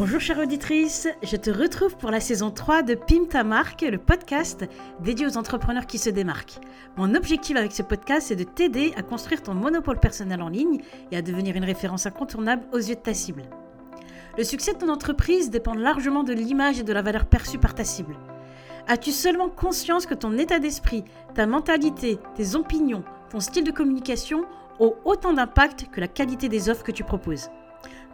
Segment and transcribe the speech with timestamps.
[0.00, 3.98] Bonjour chère auditrice, je te retrouve pour la saison 3 de Pim ta marque, le
[3.98, 4.64] podcast
[5.00, 6.60] dédié aux entrepreneurs qui se démarquent.
[6.96, 10.82] Mon objectif avec ce podcast, c'est de t'aider à construire ton monopole personnel en ligne
[11.10, 13.42] et à devenir une référence incontournable aux yeux de ta cible.
[14.36, 17.74] Le succès de ton entreprise dépend largement de l'image et de la valeur perçue par
[17.74, 18.16] ta cible.
[18.86, 21.02] As-tu seulement conscience que ton état d'esprit,
[21.34, 24.44] ta mentalité, tes opinions, ton style de communication
[24.78, 27.50] ont autant d'impact que la qualité des offres que tu proposes?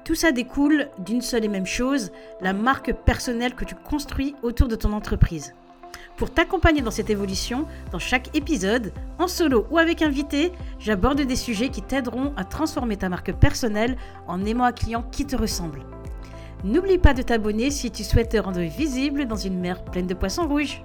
[0.05, 4.69] Tout ça découle d'une seule et même chose, la marque personnelle que tu construis autour
[4.69, 5.55] de ton entreprise.
[6.17, 11.37] Pour t'accompagner dans cette évolution, dans chaque épisode, en solo ou avec invité, j'aborde des
[11.37, 13.97] sujets qui t'aideront à transformer ta marque personnelle
[14.29, 15.83] en aimant un client qui te ressemble.
[16.63, 20.15] N'oublie pas de t'abonner si tu souhaites te rendre visible dans une mer pleine de
[20.15, 20.83] poissons rouges.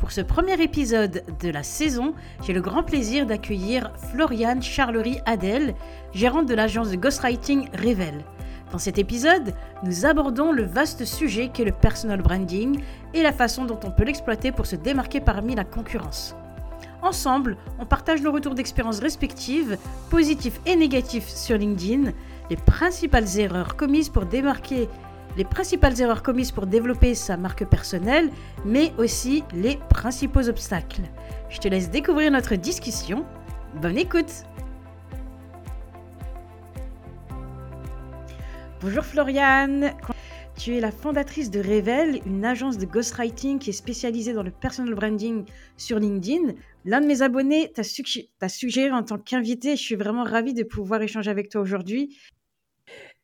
[0.00, 5.74] Pour ce premier épisode de la saison, j'ai le grand plaisir d'accueillir Floriane Charlery Adèle,
[6.14, 8.24] gérante de l'agence de ghostwriting Revel.
[8.72, 9.52] Dans cet épisode,
[9.84, 12.80] nous abordons le vaste sujet qu'est le personal branding
[13.12, 16.34] et la façon dont on peut l'exploiter pour se démarquer parmi la concurrence.
[17.02, 19.76] Ensemble, on partage nos retours d'expérience respectives,
[20.08, 22.12] positifs et négatifs sur LinkedIn,
[22.48, 24.88] les principales erreurs commises pour démarquer
[25.36, 28.30] les principales erreurs commises pour développer sa marque personnelle,
[28.64, 31.02] mais aussi les principaux obstacles.
[31.48, 33.24] Je te laisse découvrir notre discussion.
[33.80, 34.44] Bonne écoute
[38.82, 39.92] Bonjour Floriane
[40.60, 44.50] tu es la fondatrice de Revel, une agence de ghostwriting qui est spécialisée dans le
[44.50, 45.46] personal branding
[45.78, 46.52] sur LinkedIn.
[46.84, 47.82] L'un de mes abonnés t'a
[48.48, 49.74] suggéré en tant qu'invité.
[49.76, 52.14] Je suis vraiment ravie de pouvoir échanger avec toi aujourd'hui.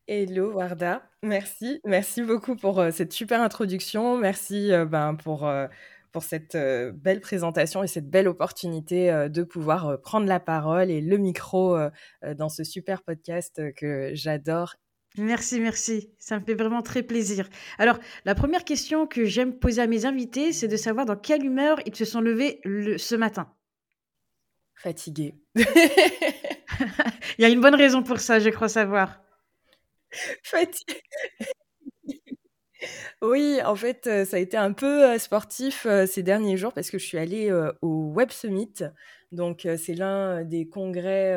[0.08, 5.66] Hello Warda, merci, merci beaucoup pour euh, cette super introduction, merci euh, ben, pour, euh,
[6.12, 11.18] pour cette belle présentation et cette belle opportunité de pouvoir prendre la parole et le
[11.18, 11.76] micro
[12.36, 14.76] dans ce super podcast que j'adore.
[15.18, 17.48] Merci, merci, ça me fait vraiment très plaisir.
[17.76, 21.44] Alors, la première question que j'aime poser à mes invités, c'est de savoir dans quelle
[21.44, 22.60] humeur ils se sont levés
[22.96, 23.52] ce matin.
[24.74, 25.34] Fatigués.
[27.38, 29.20] Il y a une bonne raison pour ça, je crois savoir.
[33.22, 36.72] Oui, en fait, euh, ça a été un peu euh, sportif euh, ces derniers jours
[36.72, 37.52] parce que je suis allée
[37.82, 38.74] au Web Summit.
[39.32, 41.36] Donc, c'est l'un des congrès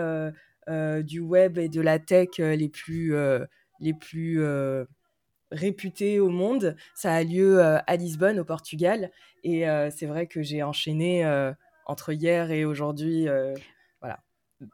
[1.02, 3.16] du web et de la tech les plus,
[3.80, 4.42] les plus
[5.52, 6.76] réputés au monde.
[6.94, 9.12] Ça a lieu à Lisbonne, au Portugal.
[9.44, 9.66] Et
[9.96, 11.26] c'est vrai que j'ai enchaîné
[11.86, 13.28] entre hier et aujourd'hui.
[14.02, 14.20] voilà.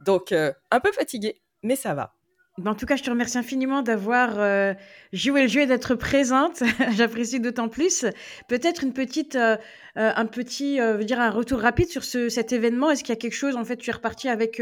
[0.06, 2.15] Donc, un peu fatiguée, mais ça va.
[2.64, 4.74] En tout cas, je te remercie infiniment d'avoir euh,
[5.12, 6.64] joué le jeu et d'être présente.
[6.96, 8.06] J'apprécie d'autant plus.
[8.48, 9.58] Peut-être une petite, euh,
[9.98, 12.92] euh, un petit, veux dire un retour rapide sur ce, cet événement.
[12.92, 14.62] Est-ce qu'il y a quelque chose, en fait, tu es reparti avec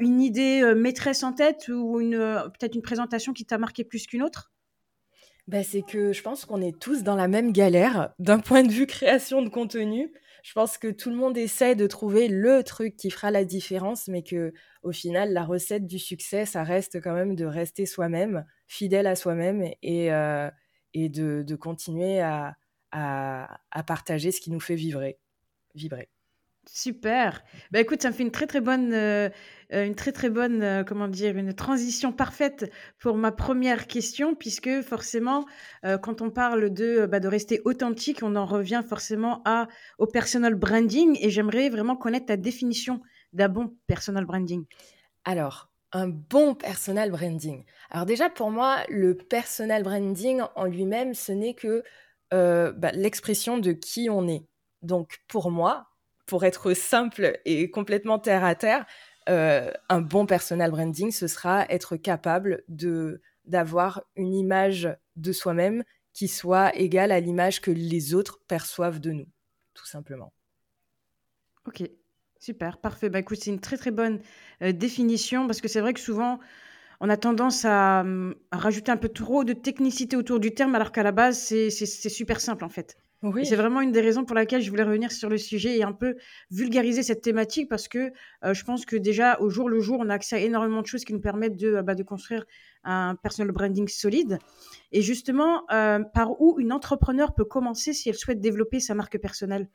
[0.00, 2.16] une idée maîtresse en tête ou une,
[2.58, 4.52] peut-être une présentation qui t'a marqué plus qu'une autre?
[5.46, 8.72] Bah, c'est que je pense qu'on est tous dans la même galère d'un point de
[8.72, 10.12] vue création de contenu.
[10.44, 14.08] Je pense que tout le monde essaie de trouver le truc qui fera la différence,
[14.08, 18.44] mais que au final, la recette du succès, ça reste quand même de rester soi-même,
[18.66, 20.50] fidèle à soi-même et, euh,
[20.92, 22.56] et de, continuer à,
[23.86, 25.18] partager ce qui nous fait vibrer.
[25.74, 26.10] vibrer.
[26.66, 27.42] Super.
[27.70, 29.28] Bah écoute, ça me fait une très très bonne, euh,
[29.72, 34.80] euh, une très très bonne, comment dire, une transition parfaite pour ma première question, puisque
[34.82, 35.44] forcément,
[36.02, 40.54] quand on parle de, bah, de rester authentique, on en revient forcément à, au personal
[40.54, 43.00] branding, et j'aimerais vraiment connaître ta définition
[43.32, 44.64] d'un bon personal branding
[45.24, 47.64] Alors, un bon personal branding.
[47.90, 51.82] Alors déjà, pour moi, le personal branding en lui-même, ce n'est que
[52.32, 54.44] euh, bah, l'expression de qui on est.
[54.82, 55.86] Donc pour moi,
[56.26, 58.86] pour être simple et complètement terre à terre,
[59.28, 65.84] euh, un bon personal branding, ce sera être capable de d'avoir une image de soi-même
[66.14, 69.26] qui soit égale à l'image que les autres perçoivent de nous,
[69.74, 70.32] tout simplement.
[71.66, 71.82] Ok,
[72.44, 73.08] Super, parfait.
[73.08, 74.20] Bah, écoute, c'est une très très bonne
[74.60, 76.40] euh, définition parce que c'est vrai que souvent
[77.00, 78.04] on a tendance à,
[78.52, 82.42] rajouter un peu trop de technicité autour du terme alors qu'à la base c'est super
[82.42, 82.98] simple en fait.
[83.24, 83.46] Oui.
[83.46, 85.92] C'est vraiment une des raisons pour laquelle je voulais revenir sur le sujet et un
[85.92, 86.16] peu
[86.50, 88.12] vulgariser cette thématique parce que
[88.44, 90.86] euh, je pense que déjà au jour le jour on a accès à énormément de
[90.86, 92.44] choses qui nous permettent de, bah, de construire
[92.84, 94.38] un personal branding solide.
[94.92, 99.18] Et justement, euh, par où une entrepreneur peut commencer si elle souhaite développer sa marque
[99.18, 99.68] personnelle?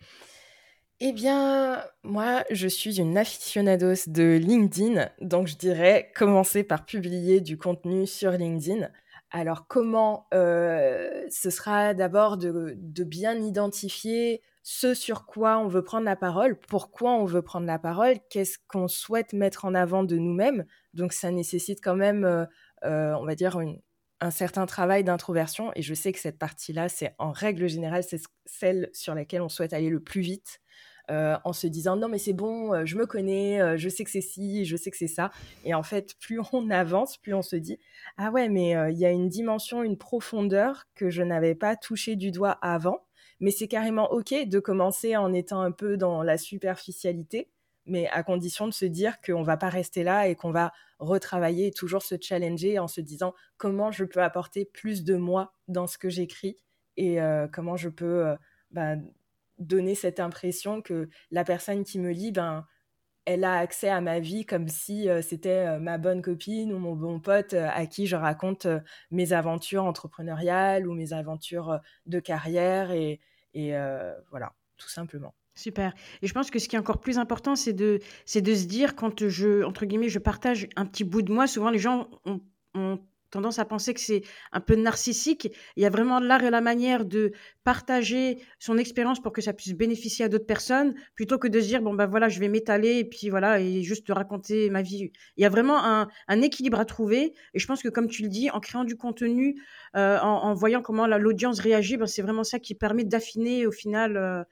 [1.02, 7.40] Eh bien, moi, je suis une aficionados de LinkedIn, donc je dirais commencer par publier
[7.40, 8.90] du contenu sur LinkedIn.
[9.32, 16.16] Alors, comment Ce sera d'abord de, bien identifier ce sur quoi on veut prendre la
[16.16, 20.66] parole, pourquoi on veut prendre la parole, qu'est-ce qu'on souhaite mettre en avant de nous-mêmes.
[20.94, 22.48] Donc, ça nécessite quand même,
[22.84, 23.60] on va dire,
[24.22, 28.22] un certain travail d'introversion, et je sais que cette partie-là, c'est en règle générale, c'est
[28.46, 30.60] celle sur laquelle on souhaite aller le plus vite,
[31.10, 34.04] euh, en se disant non mais c'est bon, euh, je me connais, euh, je sais
[34.04, 35.32] que c'est ci, je sais que c'est ça.
[35.66, 37.80] Et en fait, plus on avance, plus on se dit
[38.18, 42.16] ah ouais mais il y a une dimension, une profondeur que je n'avais pas touché
[42.16, 43.06] du doigt avant.
[43.40, 47.50] Mais c'est carrément ok de commencer en étant un peu dans la superficialité,
[47.86, 51.68] mais à condition de se dire qu'on va pas rester là et qu'on va retravailler
[51.68, 55.88] et toujours se challenger en se disant comment je peux apporter plus de moi dans
[55.88, 56.58] ce que j'écris
[56.98, 57.18] et
[57.54, 58.36] comment je peux
[58.72, 58.98] bah,
[59.60, 62.66] donner cette impression que la personne qui me lit, ben,
[63.26, 66.80] elle a accès à ma vie comme si euh, c'était euh, ma bonne copine ou
[66.80, 68.66] mon bon pote euh, à qui je raconte
[69.12, 73.20] mes aventures entrepreneuriales ou mes aventures de carrière et,
[73.54, 73.74] et
[74.30, 75.34] voilà, tout simplement.
[75.56, 75.94] Super.
[76.22, 78.66] Et je pense que ce qui est encore plus important, c'est de, c'est de se
[78.66, 82.10] dire quand je, entre guillemets, je partage un petit bout de moi, souvent les gens
[82.26, 82.42] ont,
[82.76, 84.22] ont tendance à penser que c'est
[84.52, 85.52] un peu narcissique.
[85.76, 87.32] Il y a vraiment l'art et la manière de
[87.64, 91.68] partager son expérience pour que ça puisse bénéficier à d'autres personnes, plutôt que de se
[91.68, 94.82] dire, bon, ben voilà, je vais m'étaler et puis voilà, et juste te raconter ma
[94.82, 95.12] vie.
[95.38, 96.08] Il y a vraiment un,
[96.42, 97.34] équilibre à trouver.
[97.54, 99.62] Et je pense que, comme tu le dis, en créant du contenu,
[99.96, 104.18] euh, en, voyant comment l'audience réagit, ben, c'est vraiment ça qui permet d'affiner au final
[104.18, 104.44] euh,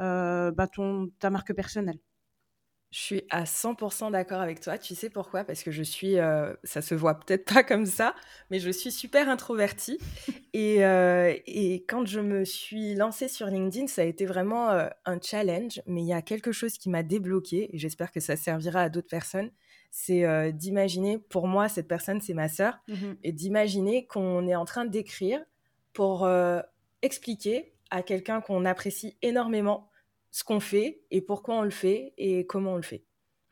[0.00, 1.98] euh, ben, ton, ta marque personnelle.
[2.92, 4.78] Je suis à 100% d'accord avec toi.
[4.78, 5.44] Tu sais pourquoi?
[5.44, 8.14] Parce que je suis, euh, ça se voit peut-être pas comme ça,
[8.50, 9.98] mais je suis super introvertie.
[10.54, 14.88] et, euh, et, quand je me suis lancée sur LinkedIn, ça a été vraiment euh,
[15.04, 18.36] un challenge, mais il y a quelque chose qui m'a débloqué, et j'espère que ça
[18.36, 19.50] servira à d'autres personnes.
[19.90, 24.66] C'est d'imaginer, pour moi, cette personne, c'est ma sœur, mmh et d'imaginer qu'on est en
[24.66, 25.40] train d'écrire
[25.94, 26.28] pour
[27.00, 29.88] expliquer à quelqu'un qu'on apprécie énormément
[30.36, 33.06] ce qu'on fait et pourquoi on le fait et comment on le fait.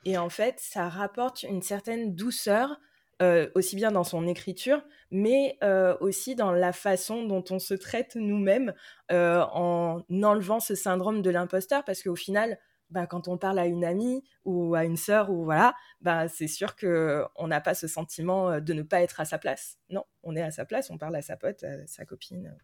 [0.05, 2.79] Et en fait, ça rapporte une certaine douceur,
[3.23, 7.73] euh, aussi bien dans son écriture, mais euh, aussi dans la façon dont on se
[7.73, 8.75] traite nous-mêmes
[9.13, 12.59] euh, en enlevant ce syndrome de l'imposteur, parce qu'au final,
[12.95, 16.47] bah, quand on parle à une amie ou à une sœur ou voilà, bah, c'est
[16.47, 19.79] sûr que on n'a pas ce sentiment de ne pas être à sa place.
[19.91, 22.57] Non, on est à sa place, on parle à sa pote, à sa copine.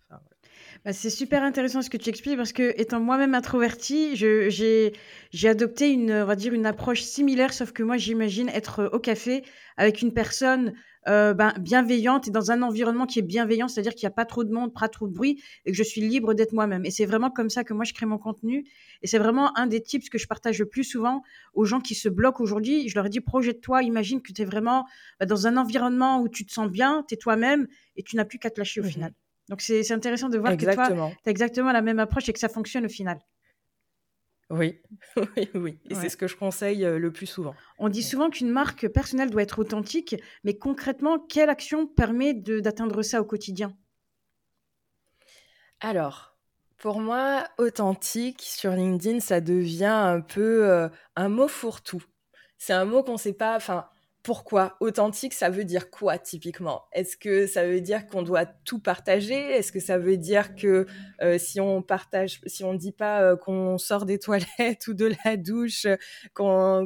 [0.84, 5.90] Bah, c'est super intéressant ce que tu expliques parce que étant moi-même introvertie, j'ai adopté
[5.90, 9.44] une, on va dire une approche similaire, sauf que moi j'imagine être au café
[9.76, 10.74] avec une personne
[11.08, 14.26] euh, ben, bienveillante et dans un environnement qui est bienveillant, c'est-à-dire qu'il n'y a pas
[14.26, 16.84] trop de monde, pas trop de bruit et que je suis libre d'être moi-même.
[16.84, 18.66] Et c'est vraiment comme ça que moi je crée mon contenu.
[19.02, 21.22] Et c'est vraiment un des tips que je partage le plus souvent
[21.54, 22.88] aux gens qui se bloquent aujourd'hui.
[22.88, 24.86] Je leur dis projette-toi, imagine que tu es vraiment
[25.18, 27.66] bah, dans un environnement où tu te sens bien, tu es toi-même
[27.96, 29.12] et tu n'as plus qu'à te lâcher au mmh final.
[29.48, 32.38] Donc c'est intéressant de voir que toi, tu as exactement la même approche et que
[32.38, 33.18] ça fonctionne au final.
[34.50, 34.80] Oui,
[35.16, 35.78] oui, oui.
[35.88, 37.54] Et c'est ce que je conseille euh, le plus souvent.
[37.78, 43.02] On dit souvent qu'une marque personnelle doit être authentique, mais concrètement, quelle action permet d'atteindre
[43.02, 43.76] ça au quotidien?
[45.80, 46.36] Alors,
[46.78, 52.02] pour moi, authentique sur LinkedIn, ça devient un peu euh, un mot fourre-tout.
[52.58, 53.54] C'est un mot qu'on ne sait pas.
[53.56, 53.88] Enfin,
[54.22, 56.84] pourquoi Authentique, ça veut dire quoi typiquement?
[56.92, 59.34] Est-ce que ça veut dire qu'on doit tout partager?
[59.34, 60.86] Est-ce que ça veut dire que
[61.22, 64.18] euh, si on partage, si on dit pas euh, qu'on sort des
[64.58, 65.86] toilettes ou de la douche,
[66.34, 66.84] qu'on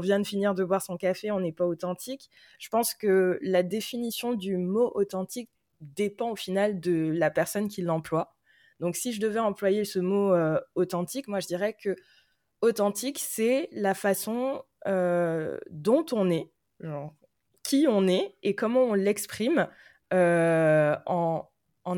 [0.00, 2.30] vient de finir de boire son café, on n'est pas authentique?
[2.58, 5.50] Je pense que la définition du mot authentique
[5.80, 8.34] dépend au final de la personne qui l'emploie.
[8.80, 11.96] Donc si je devais employer ce mot euh, authentique, moi je dirais que
[12.60, 16.50] authentique, c'est la façon euh, dont on est,
[17.62, 19.68] qui on est et comment on l'exprime
[20.12, 21.48] euh, en,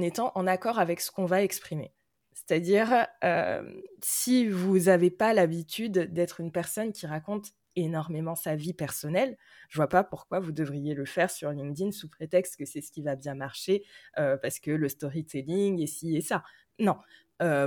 [0.01, 1.93] étant en accord avec ce qu'on va exprimer.
[2.33, 3.63] C'est-à-dire, euh,
[4.03, 9.37] si vous n'avez pas l'habitude d'être une personne qui raconte énormément sa vie personnelle,
[9.69, 12.91] je vois pas pourquoi vous devriez le faire sur LinkedIn sous prétexte que c'est ce
[12.91, 16.43] qui va bien marcher, parce que le storytelling et ci et ça.
[16.79, 16.97] Non,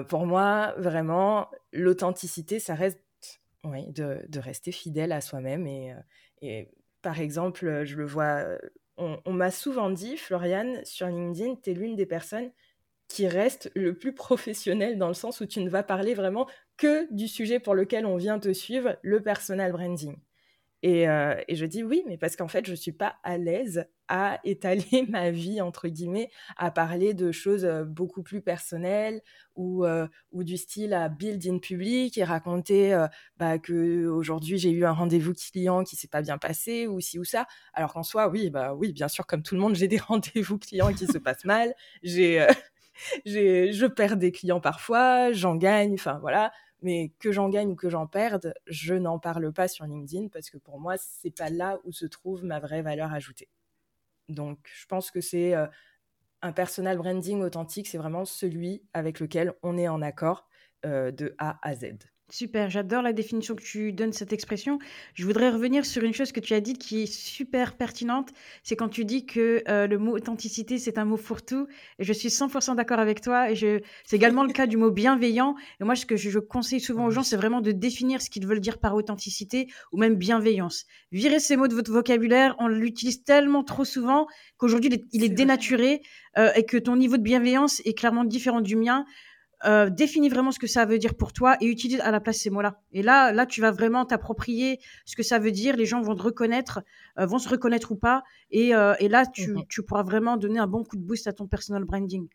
[0.07, 2.99] pour moi, vraiment, l'authenticité, ça reste
[3.63, 5.67] oui, de, rester fidèle à soi-même.
[5.67, 5.93] Et,
[6.43, 6.63] euh,
[7.01, 8.57] par exemple, je le vois, euh,
[8.97, 12.51] on, m'a souvent dit, Floriane, sur LinkedIn, tu es l'une des personnes
[13.07, 17.11] qui reste le plus professionnel dans le sens où tu ne vas parler vraiment que
[17.13, 20.17] du sujet pour lequel on vient te suivre, le personal branding.
[20.83, 23.85] Euh, et, je dis oui, mais parce qu'en fait, je ne suis pas à l'aise
[24.07, 29.21] à étaler ma vie, entre guillemets, à parler de choses euh, beaucoup plus personnelles
[29.55, 33.05] ou, euh, ou du style à build in public et raconter
[33.37, 37.19] bah, que aujourd'hui j'ai eu un rendez-vous client qui s'est pas bien passé ou ci
[37.19, 37.45] ou ça.
[37.73, 40.57] Alors qu'en soi, oui, bah oui, bien sûr, comme tout le monde, j'ai des rendez-vous
[40.57, 41.73] clients qui se passent mal.
[43.25, 47.75] J'ai, je perds des clients parfois, j'en gagne, enfin voilà mais que j'en gagne ou
[47.75, 51.49] que j'en perde, je n'en parle pas sur LinkedIn parce que pour moi, c'est pas
[51.49, 53.49] là où se trouve ma vraie valeur ajoutée.
[54.29, 55.53] Donc, je pense que c'est
[56.41, 60.47] un personal branding authentique, c'est vraiment celui avec lequel on est en accord
[60.83, 61.97] de A à Z.
[62.31, 64.79] Super, j'adore la définition que tu donnes cette expression.
[65.15, 68.29] Je voudrais revenir sur une chose que tu as dite qui est super pertinente.
[68.63, 71.67] C'est quand tu dis que euh, le mot authenticité, c'est un mot fourre-tout.
[71.99, 73.51] Et je suis 100% d'accord avec toi.
[73.51, 73.81] Et je...
[74.05, 75.55] c'est également le cas du mot bienveillant.
[75.81, 78.47] Et moi, ce que je, conseille souvent aux gens, c'est vraiment de définir ce qu'ils
[78.47, 80.85] veulent dire par authenticité ou même bienveillance.
[81.11, 82.55] Virez ces mots de votre vocabulaire.
[82.59, 86.01] On l'utilise tellement trop souvent qu'aujourd'hui, il est, dénaturé
[86.37, 89.05] euh, et que ton niveau de bienveillance est clairement différent du mien.
[89.63, 92.37] Euh, définis vraiment ce que ça veut dire pour toi et utilise à la place
[92.37, 92.81] ces mots-là.
[92.93, 95.75] Et là, là, tu vas vraiment t'approprier ce que ça veut dire.
[95.75, 96.81] Les gens vont te reconnaître,
[97.19, 98.23] euh, vont se reconnaître ou pas.
[98.49, 99.65] Et, euh, et là, tu, mhm.
[99.69, 102.27] tu, pourras vraiment donner un bon coup de boost à ton personal branding.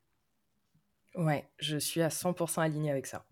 [1.16, 3.24] Ouais, je suis à 100% alignée avec ça.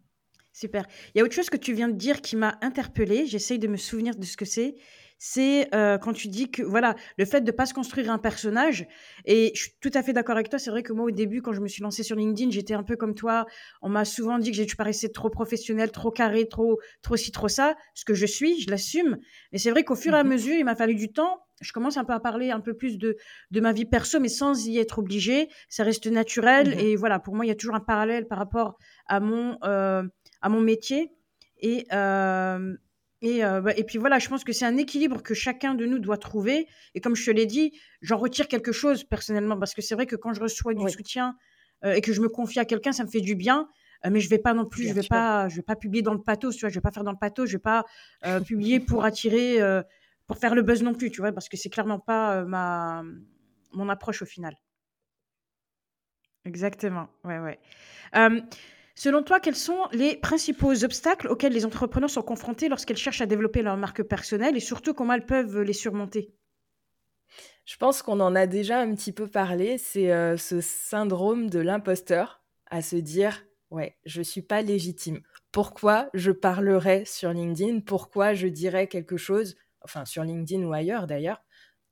[0.53, 0.87] Super.
[1.15, 3.27] Il y a autre chose que tu viens de dire qui m'a interpellée.
[3.27, 4.77] J'essaye de me souvenir de ce que c'est
[5.19, 8.87] c'est euh, quand tu dis que voilà le fait de pas se construire un personnage
[9.25, 11.41] et je suis tout à fait d'accord avec toi c'est vrai que moi au début
[11.41, 13.47] quand je me suis lancée sur LinkedIn j'étais un peu comme toi
[13.81, 17.49] on m'a souvent dit que je paraissais trop professionnel trop carré trop trop ci trop
[17.49, 19.19] ça ce que je suis je l'assume
[19.53, 21.73] mais c'est vrai qu'au fur et à mmh mesure il m'a fallu du temps je
[21.73, 23.17] commence un peu à parler un peu plus de,
[23.51, 25.49] de ma vie perso, mais sans y être obligé.
[25.69, 26.71] Ça reste naturel.
[26.71, 29.57] Mmh et voilà, pour moi, il y a toujours un parallèle par rapport à mon,
[29.65, 30.03] euh,
[30.43, 31.13] à mon métier.
[31.61, 32.75] Et, euh,
[33.25, 35.99] euh, bah, et, puis voilà, je pense que c'est un équilibre que chacun de nous
[35.99, 36.69] doit trouver.
[36.95, 40.07] Et comme je te l'ai dit, j'en retire quelque chose personnellement, parce que c'est vrai
[40.07, 41.37] que quand je reçois du soutien
[41.85, 43.69] euh, et que je me confie à quelqu'un, ça me fait du bien.
[44.05, 46.15] Euh, mais je vais pas non plus, je vais pas, je vais pas publier dans
[46.15, 47.85] le pathos, tu vois, je vais pas faire dans le pathos, je vais pas
[48.47, 49.59] publier pour attirer,
[50.27, 53.03] pour faire le buzz non plus, tu vois, parce que c'est clairement pas ma
[53.73, 54.55] mon approche au final.
[56.45, 57.59] Exactement, ouais, ouais.
[58.97, 63.27] Selon toi, quels sont les principaux obstacles auxquels les entrepreneurs sont confrontés lorsqu'elles cherchent à
[63.27, 66.35] développer leur marque personnelle et surtout comment elles peuvent les surmonter?
[67.65, 71.61] Je pense qu'on en a déjà un petit peu parlé, c'est euh, ce syndrome de
[71.61, 75.21] l'imposteur, à se dire, ouais, je ne suis pas légitime.
[75.53, 77.81] Pourquoi je parlerais sur LinkedIn?
[77.81, 81.43] Pourquoi je dirais quelque chose, enfin sur LinkedIn ou ailleurs d'ailleurs?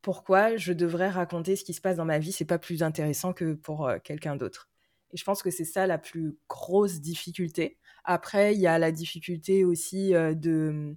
[0.02, 2.32] Pourquoi je devrais raconter ce qui se passe dans ma vie?
[2.32, 4.71] C'est pas plus intéressant que pour euh, quelqu'un d'autre.
[5.12, 7.78] Et je pense que c'est ça la plus grosse difficulté.
[8.04, 10.96] Après, il y a la difficulté aussi euh, de,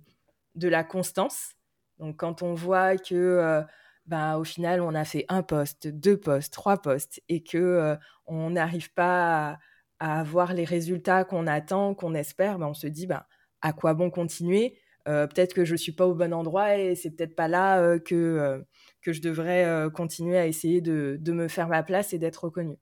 [0.55, 1.51] de la constance.
[1.99, 3.61] Donc, quand on voit que, euh,
[4.05, 7.95] bah, au final, on a fait un poste, deux postes, trois postes, et que euh,
[8.25, 9.59] on n'arrive pas
[9.99, 13.27] à, avoir les résultats qu'on attend, qu'on espère, bah, on se dit, bah,
[13.61, 14.77] à quoi bon continuer?
[15.05, 18.65] Peut-être que je ne suis pas au bon endroit et c'est peut-être pas là que,
[19.03, 22.79] que je devrais continuer à essayer de, de me faire ma place et d'être reconnue.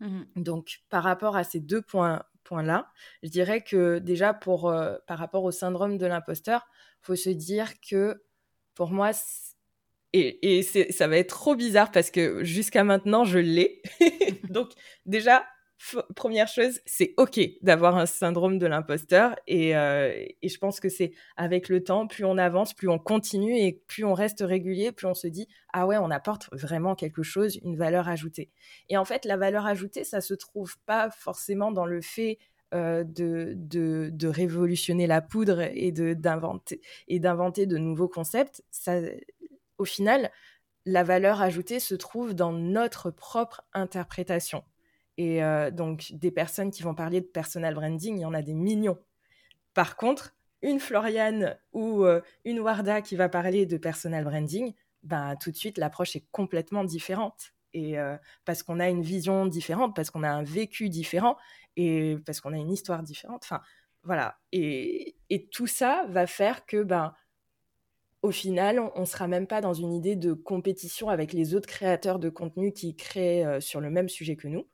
[0.00, 2.90] Mmh Donc, par rapport à ces deux points, points-là,
[3.22, 6.66] je dirais que déjà, pour, euh, par rapport au syndrome de l'imposteur,
[7.02, 8.22] il faut se dire que
[8.74, 9.12] pour moi,
[10.12, 13.82] et, et ça va être trop bizarre parce que jusqu'à maintenant, je l'ai.
[14.48, 14.70] Donc,
[15.04, 15.44] déjà,
[16.14, 19.36] première chose, c'est OK d'avoir un syndrome de l'imposteur.
[19.50, 23.56] Euh, et, je pense que c'est avec le temps, plus on avance, plus on continue
[23.56, 27.22] et plus on reste régulier, plus on se dit Ah ouais, on apporte vraiment quelque
[27.22, 28.50] chose, une valeur ajoutée.
[28.88, 32.38] Et en fait, la valeur ajoutée, ça se trouve pas forcément dans le fait
[32.74, 38.64] euh, de, de, révolutionner la poudre et d'inventer et d'inventer de nouveaux concepts.
[38.70, 39.00] Ça,
[39.78, 40.30] au final,
[40.84, 44.64] la valeur ajoutée se trouve dans notre propre interprétation.
[45.18, 48.42] Et euh, donc, des personnes qui vont parler de personal branding, il y en a
[48.42, 48.98] des millions.
[49.74, 55.36] Par contre, une Floriane ou euh, une Warda qui va parler de personal branding, ben,
[55.36, 57.52] tout de suite, l'approche est complètement différente.
[57.72, 61.36] Et euh, parce qu'on a une vision différente, parce qu'on a un vécu différent
[61.76, 63.42] et parce qu'on a une histoire différente.
[63.44, 63.60] Enfin,
[64.02, 64.38] voilà.
[64.52, 67.12] Et, et, tout ça va faire que, ben,
[68.22, 71.68] au final, on ne sera même pas dans une idée de compétition avec les autres
[71.68, 74.66] créateurs de contenu qui créent sur le même sujet que nous.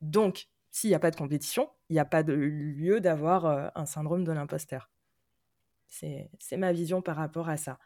[0.00, 3.68] Donc, s'il n'y a pas de compétition, il n'y a pas de lieu d'avoir euh,
[3.74, 4.90] un syndrome de l'imposteur.
[5.88, 7.78] C'est ma vision par rapport à ça.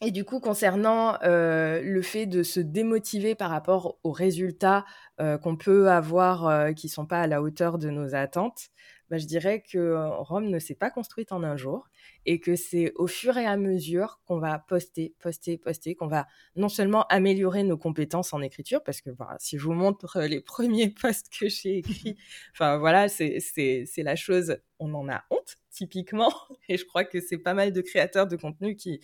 [0.00, 4.84] Et du coup, concernant euh, le fait de se démotiver par rapport aux résultats
[5.20, 8.70] euh, qu'on peut avoir qui ne sont pas à la hauteur de nos attentes,
[9.12, 11.90] bah, je dirais que Rome ne s'est pas construite en un jour
[12.24, 16.26] et que c'est au fur et à mesure qu'on va poster, poster, poster, qu'on va
[16.56, 20.88] non seulement améliorer nos compétences en écriture, parce que si je vous montre les premiers
[21.02, 22.16] posts que j'ai écrits,
[22.52, 26.32] enfin voilà, c'est la chose, on en a honte typiquement,
[26.70, 28.98] et je crois que c'est pas mal de créateurs de contenu qui,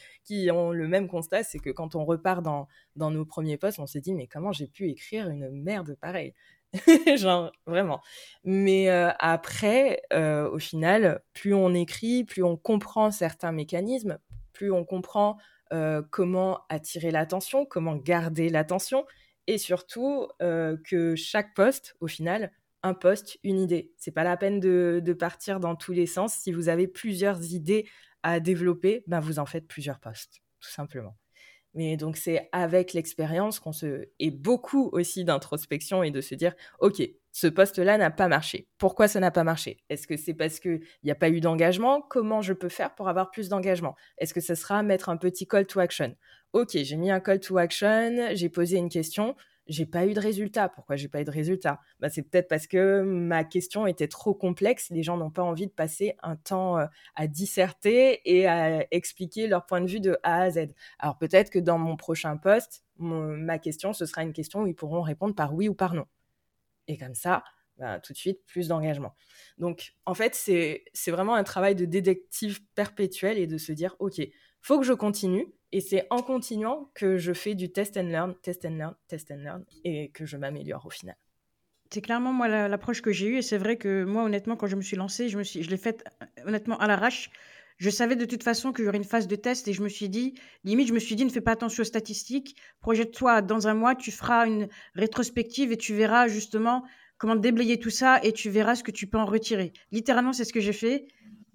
[0.50, 3.86] ont le même constat, c'est que quand on repart dans, dans nos premiers posts, on
[3.86, 6.32] se dit mais comment j'ai pu écrire une merde pareille?
[7.16, 8.00] genre vraiment.
[8.44, 14.18] Mais euh, après, euh, au final, plus on écrit, plus on comprend certains mécanismes,
[14.52, 15.38] plus on comprend
[15.72, 19.06] euh, comment attirer l'attention, comment garder l'attention.
[19.46, 23.92] et surtout que chaque poste, au final, un poste, une idée.
[23.96, 26.34] C'est pas la peine de, partir dans tous les sens.
[26.34, 27.88] Si vous avez plusieurs idées
[28.22, 31.16] à développer, ben vous en faites plusieurs postes, tout simplement.
[31.75, 36.54] Mais donc c'est avec l'expérience qu'on se et beaucoup aussi d'introspection et de se dire
[36.80, 38.68] ok ce poste-là n'a pas marché.
[38.78, 39.78] Pourquoi ça n'a pas marché?
[39.90, 42.00] Est-ce que c'est parce qu'il n'y a pas eu d'engagement?
[42.00, 43.94] Comment je peux faire pour avoir plus d'engagement?
[44.16, 46.16] Est-ce que ce sera mettre un petit call to action?
[46.52, 49.37] Ok, j'ai mis un call to action, j'ai posé une question,
[49.68, 50.68] j'ai pas eu de résultat.
[50.68, 51.80] Pourquoi j'ai pas eu de résultat?
[52.00, 54.90] Bah, C'est peut-être parce que ma question était trop complexe.
[54.90, 56.78] Les gens n'ont pas envie de passer un temps
[57.14, 60.68] à disserter et à expliquer leur point de vue de A à Z.
[60.98, 64.75] Alors peut-être que dans mon prochain poste, ma question, ce sera une question où ils
[64.75, 66.06] pourront répondre par oui ou par non.
[66.88, 67.44] Et comme ça,
[67.78, 69.14] bah, tout de suite, plus d'engagement.
[69.58, 74.20] Donc en fait, c'est vraiment un travail de détective perpétuel et de se dire, OK,
[74.60, 78.34] faut que je continue et c'est en continuant que je fais du test and learn,
[78.42, 81.16] test and learn, test and learn, et que je m'améliore au final.
[81.90, 84.76] C'est clairement moi l'approche que j'ai eue, et c'est vrai que moi, honnêtement, quand je
[84.76, 86.04] me suis lancée, je, je l'ai faite
[86.46, 87.30] honnêtement à l'arrache.
[87.78, 89.88] Je savais de toute façon qu'il y aurait une phase de test, et je me
[89.88, 90.34] suis dit,
[90.64, 93.94] limite, je me suis dit, ne fais pas attention aux statistiques, projette-toi dans un mois,
[93.94, 96.84] tu feras une rétrospective et tu verras justement
[97.18, 99.72] comment déblayer tout ça, et tu verras ce que tu peux en retirer.
[99.92, 101.06] Littéralement, c'est ce que j'ai fait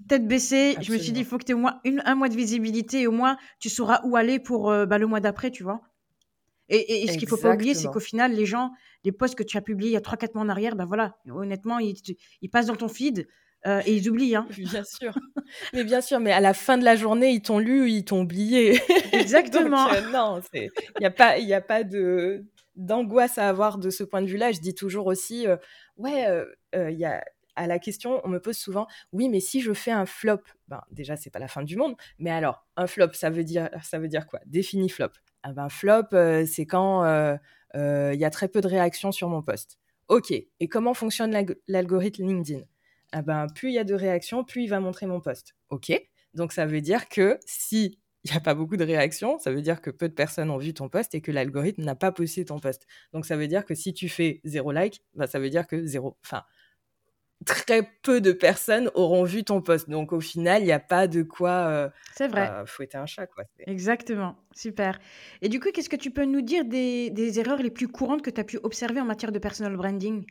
[0.08, 0.76] tête baissée.
[0.82, 3.02] Je me suis dit, il faut que tu aies au moins un mois de visibilité
[3.02, 5.82] et au moins tu sauras où aller pour euh, bah, le mois d'après, tu vois.
[6.70, 8.72] Et, ce qu'il faut pas oublier, c'est qu'au final, les gens,
[9.04, 11.18] les posts que tu as publiés il y a 3-4 mois en arrière, ben voilà,
[11.30, 13.28] honnêtement, ils, passent dans ton feed.
[13.66, 14.36] Euh, et ils oublient.
[14.36, 14.48] Hein.
[14.58, 15.14] Bien sûr.
[15.74, 18.22] mais bien sûr, mais à la fin de la journée, ils t'ont lu, ils t'ont
[18.22, 18.82] oublié.
[19.14, 19.88] Exactement.
[19.90, 20.70] Euh, non, il
[21.00, 22.44] n'y a pas, y a pas de
[22.76, 24.52] d'angoisse à avoir de ce point de vue-là.
[24.52, 25.46] Je dis toujours aussi,
[25.98, 26.28] ouais,
[26.74, 27.24] il y a
[27.56, 30.82] à la question, on me pose souvent, oui, mais si je fais un flop, ben
[30.92, 34.00] déjà c'est pas la fin du monde, mais alors un flop, ça veut dire, ça
[34.00, 34.40] veut dire quoi?
[34.46, 35.10] Défini flop.
[35.44, 37.36] Un ben, flop, euh, c'est quand euh,
[37.76, 39.78] euh, il y a très peu de réactions sur mon post.
[40.08, 40.32] Ok.
[40.32, 41.36] Et comment fonctionne
[41.68, 42.64] l'algorithme LinkedIn?
[43.12, 45.56] Ah ben, plus il y a de réactions, plus il va montrer mon post.
[45.70, 45.92] Ok.
[46.34, 49.62] Donc ça veut dire que si il n'y a pas beaucoup de réactions, ça veut
[49.62, 52.46] dire que peu de personnes ont vu ton post et que l'algorithme n'a pas posté
[52.46, 52.88] ton post.
[53.12, 55.86] Donc ça veut dire que si tu fais zéro like, ben, ça veut dire que
[55.86, 56.44] zéro, enfin,
[57.44, 59.90] très peu de personnes auront vu ton post.
[59.90, 62.50] Donc au final, il n'y a pas de quoi euh, c'est vrai.
[62.50, 63.28] Euh, fouetter un chat.
[63.28, 63.44] Quoi.
[63.60, 65.00] Exactement, super.
[65.42, 68.30] Et du coup, qu'est-ce que tu peux nous dire des, erreurs les plus courantes que
[68.30, 70.26] tu as pu observer en matière de personal branding?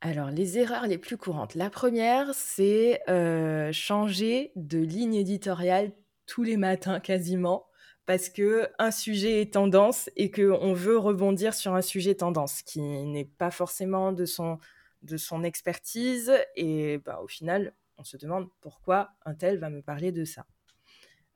[0.00, 1.54] Alors, les erreurs les plus courantes.
[1.54, 5.92] La première, c'est euh, changer de ligne éditoriale
[6.26, 7.66] tous les matins quasiment
[8.06, 12.80] parce que un sujet est tendance et qu'on veut rebondir sur un sujet tendance qui
[12.80, 14.58] n'est pas forcément de son
[15.02, 19.82] de son expertise et bah, au final, on se demande pourquoi un tel va me
[19.82, 20.46] parler de ça.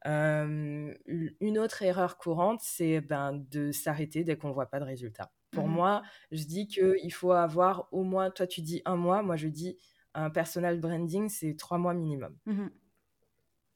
[0.06, 0.94] Euh,
[1.40, 5.32] une autre erreur courante, c'est ben, de s'arrêter dès qu'on ne voit pas de résultat.
[5.50, 9.22] Pour mmh moi, je dis qu'il faut avoir au moins, toi tu dis un mois,
[9.22, 9.78] moi je dis
[10.14, 12.36] un personal branding, c'est trois mois minimum.
[12.46, 12.68] Mmh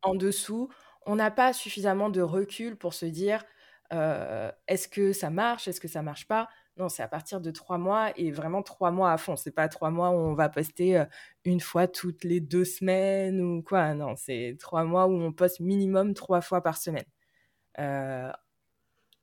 [0.02, 0.68] en dessous,
[1.06, 3.44] on n'a pas suffisamment de recul pour se dire
[3.92, 6.48] euh, est-ce que ça marche, est-ce que ça marche pas?
[6.80, 9.36] Non, c'est à partir de trois mois et vraiment trois mois à fond.
[9.36, 11.04] C'est pas trois mois où on va poster
[11.44, 13.92] une fois toutes les deux semaines ou quoi.
[13.94, 17.04] Non, c'est trois mois où on poste minimum trois fois par semaine.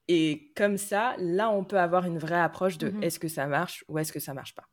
[0.08, 3.48] et comme ça, là, on peut avoir une vraie approche de mmh est-ce que ça
[3.48, 4.70] marche ou est-ce que ça marche pas.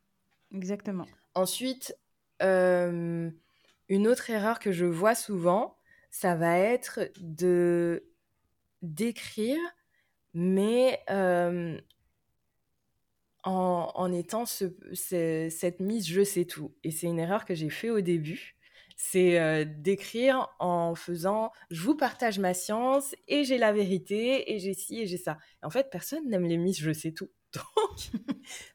[0.53, 1.07] Exactement.
[1.35, 1.97] Ensuite,
[2.40, 3.33] une
[3.88, 5.79] autre erreur que je vois souvent,
[6.11, 8.11] ça va être de
[8.83, 9.59] d'écrire,
[10.35, 11.01] mais
[13.44, 16.74] en, étant cette mise je sais tout.
[16.83, 18.57] Et c'est une erreur que j'ai fait au début.
[18.96, 24.61] C'est euh, d'écrire en faisant je vous partage ma science et j'ai la vérité et
[24.61, 25.37] j'ai ci et j'ai ça.
[25.62, 27.30] en fait, personne n'aime les mises je sais tout.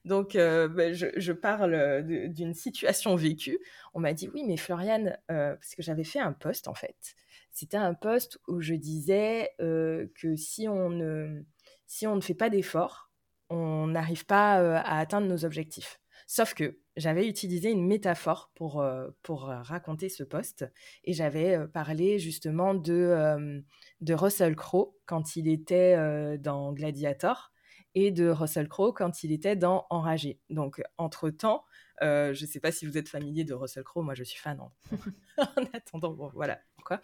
[0.05, 3.59] Donc, euh, ben, je, parle d'une situation vécue.
[3.93, 7.15] On m'a dit oui, mais Floriane, euh, parce que j'avais fait un post en fait.
[7.51, 11.41] C'était un post où je disais que si on ne,
[11.87, 13.08] si on ne fait pas d'efforts,
[13.49, 15.99] on n'arrive pas euh, à atteindre nos objectifs.
[16.27, 20.65] Sauf que j'avais utilisé une métaphore pour, euh, pour euh, raconter ce poste
[21.03, 23.63] et j'avais parlé justement de,
[24.01, 27.51] de Russell Crowe quand il était dans Gladiator
[27.95, 30.39] et de Russell Crowe quand il était dans Enragé.
[30.51, 31.65] Donc, entre-temps,
[32.01, 34.59] je ne sais pas si vous êtes familier de Russell Crowe, moi je suis fan
[34.59, 34.71] en,
[35.37, 37.01] en attendant, voilà quoi.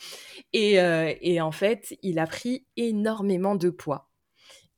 [0.53, 4.11] Et, et en fait, il a pris énormément de poids.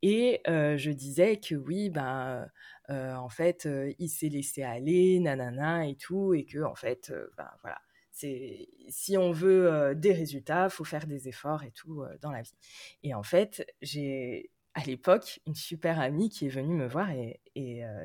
[0.02, 2.48] Et je disais que oui, ben,
[2.90, 3.68] en fait,
[4.00, 7.80] il s'est laissé aller, nanana et tout, et que en fait, ben voilà,
[8.12, 12.58] si on veut des résultats, faut faire des efforts et tout dans la vie.
[13.04, 17.42] Et en fait, j'ai à l'époque une super amie qui est venue me voir et,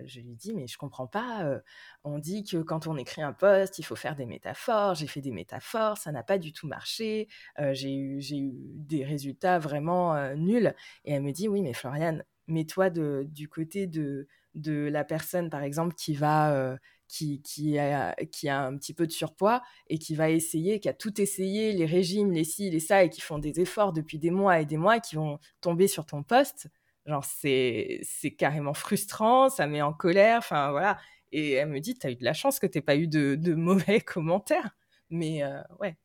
[0.07, 1.61] je lui dis mais je comprends pas.
[2.05, 4.95] on dit que quand on écrit un post, il faut faire des métaphores.
[4.95, 7.29] J'ai fait des métaphores, ça n'a pas du tout marché.
[7.73, 10.75] j'ai eu, des résultats vraiment nuls.
[11.05, 15.95] Et elle me dit oui mais Floriane, mets-toi du côté de la personne par exemple
[15.95, 16.79] qui va
[17.13, 20.89] qui, qui, a, qui a un petit peu de surpoids et qui va essayer, qui
[20.89, 24.19] a tout essayé, les régimes, les ci, les ça, et qui font des efforts depuis
[24.19, 26.69] des mois et des mois, qui vont tomber sur ton poste,
[27.05, 30.99] genre c'est, c'est carrément frustrant, ça met en colère, enfin voilà.
[31.33, 33.35] Et elle me dit, tu as eu de la chance que tu pas eu de,
[33.35, 34.75] de, mauvais commentaires.
[35.11, 35.99] Mais euh, ouais.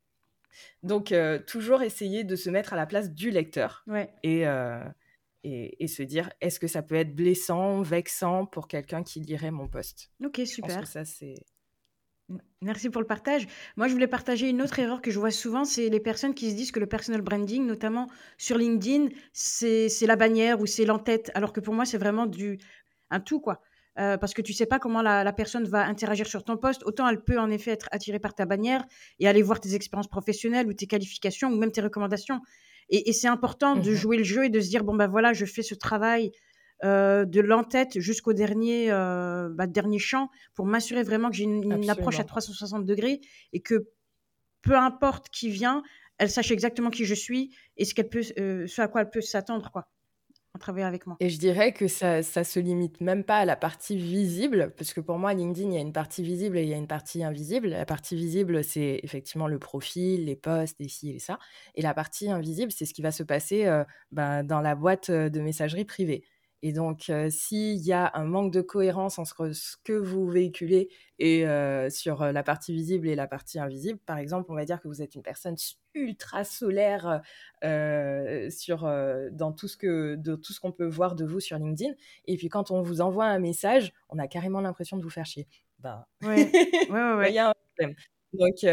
[0.84, 3.84] Donc, euh, toujours essayer de se mettre à la place du lecteur.
[3.88, 4.10] Ouais.
[4.24, 4.84] Et, euh,
[5.48, 9.68] et, se dire est-ce que ça peut être blessant, vexant pour quelqu'un qui lirait mon
[9.68, 10.12] poste?
[10.24, 10.88] Ok, super.
[10.88, 11.36] ça, c'est.
[12.62, 13.48] Merci pour le partage.
[13.78, 16.52] Moi, je voulais partager une autre erreur que je vois souvent, c'est les personnes qui
[16.52, 18.08] se disent que le personal branding, notamment
[18.38, 22.58] sur LinkedIn, c'est la bannière ou c'est l'entête, alors que pour moi, c'est vraiment du
[23.10, 23.62] un tout, quoi.
[24.00, 26.84] Euh, parce que tu sais pas comment la, la, personne va interagir sur ton poste.
[26.84, 28.86] Autant elle peut en effet être attirée par ta bannière
[29.20, 32.42] et aller voir tes expériences professionnelles ou tes qualifications ou même tes recommandations.
[32.90, 35.34] Et, c'est important de mmh jouer le jeu et de se dire bon ben voilà,
[35.34, 36.32] je fais ce travail
[36.84, 41.90] euh, de l'entête jusqu'au dernier euh, bah, dernier champ pour m'assurer vraiment que j'ai une,
[41.90, 43.20] approche à 360 degrés
[43.52, 43.90] et que
[44.62, 45.84] peu importe qui vient,
[46.18, 49.10] elle sache exactement qui je suis et ce qu'elle peut, euh, ce à quoi elle
[49.10, 49.90] peut s'attendre quoi
[50.58, 51.18] travailler avec moi.
[51.20, 54.94] Et je dirais que ça, ça se limite même pas à la partie visible, parce
[54.94, 56.88] que pour moi, LinkedIn, il y a une partie visible et il y a une
[56.88, 57.70] partie invisible.
[57.70, 61.40] La partie visible, c'est effectivement le profil, les posts, et ci et ça.
[61.76, 65.10] Et la partie invisible, c'est ce qui va se passer euh, ben, dans la boîte
[65.10, 66.24] euh, de messagerie privée.
[66.64, 70.90] Et donc, euh, s'il y a un manque de cohérence entre ce que vous véhiculez
[71.20, 74.66] et euh, sur euh, la partie visible et la partie invisible, par exemple, on va
[74.66, 75.56] dire que vous êtes une personne
[75.94, 77.22] ultra solaire
[77.62, 78.82] sur,
[79.32, 81.94] dans tout ce que, de tout ce qu'on peut voir de vous sur LinkedIn.
[82.26, 85.26] Et puis, quand on vous envoie un message, on a carrément l'impression de vous faire
[85.26, 85.48] chier.
[85.80, 86.52] Ben, ouais.
[86.90, 87.96] ouais, il y a un problème.
[88.34, 88.66] Donc,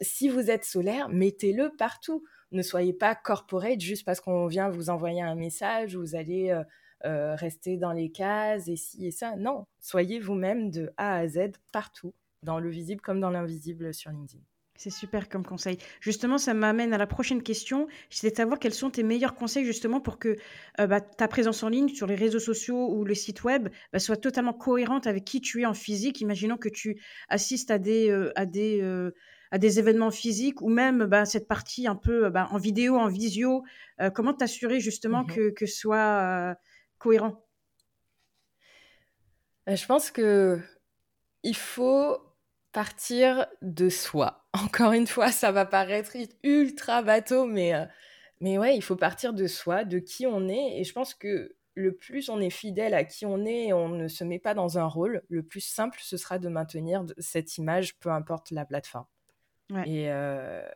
[0.00, 2.24] si vous êtes solaire, mettez-le partout.
[2.52, 6.58] Ne soyez pas corporate juste parce qu'on vient vous envoyer un message, vous allez
[7.04, 9.36] euh, rester dans les cases et ci et ça.
[9.36, 14.10] Non, soyez vous-même de A à Z partout, dans le visible comme dans l'invisible sur
[14.10, 14.42] LinkedIn.
[14.76, 15.78] C'est super comme conseil.
[16.00, 17.86] Justement, ça m'amène à la prochaine question.
[18.10, 20.36] C'est de savoir quels sont tes meilleurs conseils justement pour que
[20.80, 23.98] euh, bah, ta présence en ligne sur les réseaux sociaux ou le site web bah,
[23.98, 26.20] soit totalement cohérente avec qui tu es en physique.
[26.20, 28.82] Imaginons que tu assistes à des, euh, à des,
[29.52, 33.62] à des événements physiques ou même bah, cette partie un peu en vidéo, en visio.
[34.14, 36.56] comment t'assurer justement mmh que, que soit
[37.02, 37.44] cohérent
[39.68, 40.60] euh, Je pense que
[41.42, 42.18] il faut
[42.70, 44.46] partir de soi.
[44.52, 47.84] Encore une fois, ça va paraître ultra bateau, mais, euh,
[48.40, 50.80] mais ouais, il faut partir de soi, de qui on est.
[50.80, 53.88] Et je pense que le plus on est fidèle à qui on est et on
[53.88, 57.56] ne se met pas dans un rôle, le plus simple ce sera de maintenir cette
[57.56, 59.06] image, peu importe la plateforme.
[59.86, 60.68] Et, euh,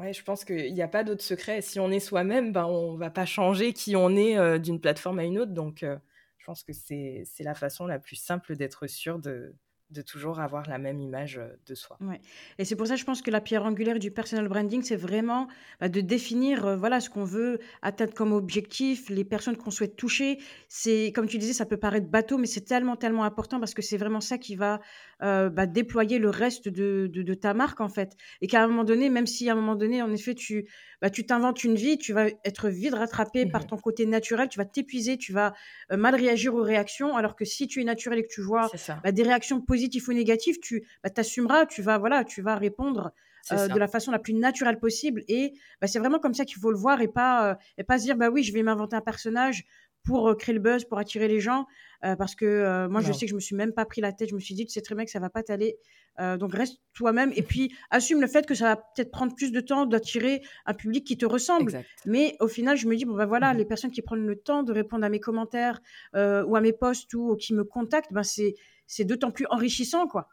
[0.00, 1.60] Ouais, je pense qu'il n'y a pas d'autre secret.
[1.60, 5.18] Si on est soi-même, ben, on va pas changer qui on est euh, d'une plateforme
[5.18, 5.52] à une autre.
[5.52, 5.98] Donc, euh,
[6.38, 9.54] je pense que c'est la façon la plus simple d'être sûr de,
[9.90, 11.98] de toujours avoir la même image euh, de soi.
[12.00, 12.18] Ouais.
[12.58, 15.48] Et c'est pour ça, je pense que la pierre angulaire du personal branding, c'est vraiment
[15.80, 20.38] bah, de définir voilà ce qu'on veut atteindre comme objectif, les personnes qu'on souhaite toucher.
[20.68, 23.82] C'est comme tu disais, ça peut paraître bateau, mais c'est tellement tellement important parce que
[23.82, 24.80] c'est vraiment ça qui va
[25.22, 28.16] euh, bah, déployer le reste de, de, ta marque en fait.
[28.40, 30.68] Et qu'à un moment donné, même si à un moment donné, en effet, tu
[31.02, 34.48] bah, tu t'inventes une vie, tu vas être vite rattrapé par mmh ton côté naturel,
[34.48, 35.52] tu vas t'épuiser, tu vas
[35.90, 38.70] mal réagir aux réactions, alors que si tu es naturel et que tu vois
[39.04, 43.12] bah, des réactions positives ou négatives, tu bah, t'assumeras, tu vas voilà, tu vas répondre
[43.50, 45.22] de la façon la plus naturelle possible.
[45.28, 45.54] Et
[45.84, 48.30] c'est vraiment comme ça qu'il faut le voir et pas et pas se dire bah
[48.30, 49.64] oui, je vais m'inventer un personnage
[50.04, 51.66] pour créer le buzz, pour attirer les gens.
[52.00, 54.30] parce que moi, je sais que je me suis même pas pris la tête.
[54.30, 55.76] Je me suis dit, tu sais très bien que ça va pas t'aller.
[56.18, 59.60] donc reste toi-même et puis assume le fait que ça va peut-être prendre plus de
[59.60, 61.84] temps d'attirer un public qui te ressemble.
[62.06, 64.36] Mais au final, je me dis, bon ben voilà, mmh les personnes qui prennent le
[64.36, 65.80] temps de répondre à mes commentaires
[66.14, 68.54] ou à mes posts ou, qui me contactent, ben c'est,
[68.86, 70.28] c'est d'autant plus enrichissant, quoi.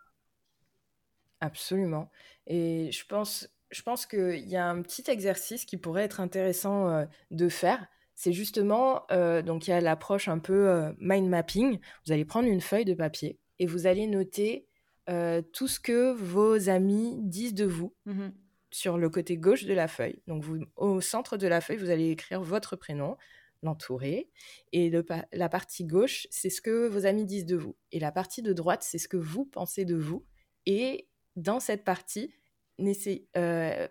[1.42, 2.10] Absolument.
[2.48, 7.06] Et je pense, je pense qu'il y a un petit exercice qui pourrait être intéressant
[7.32, 11.80] de faire c'est justement, euh, donc il y a l'approche un peu euh, mind mapping.
[12.04, 14.66] Vous allez prendre une feuille de papier et vous allez noter
[15.08, 18.30] euh, tout ce que vos amis disent de vous mmh
[18.70, 20.22] sur le côté gauche de la feuille.
[20.28, 23.16] Donc vous, au centre de la feuille, vous allez écrire votre prénom,
[23.64, 24.30] l'entourer.
[24.74, 24.92] Et
[25.32, 27.78] la partie gauche, c'est ce que vos amis disent de vous.
[27.94, 30.26] Et la partie de droite, c'est ce que vous pensez de vous.
[30.66, 32.34] Et dans cette partie,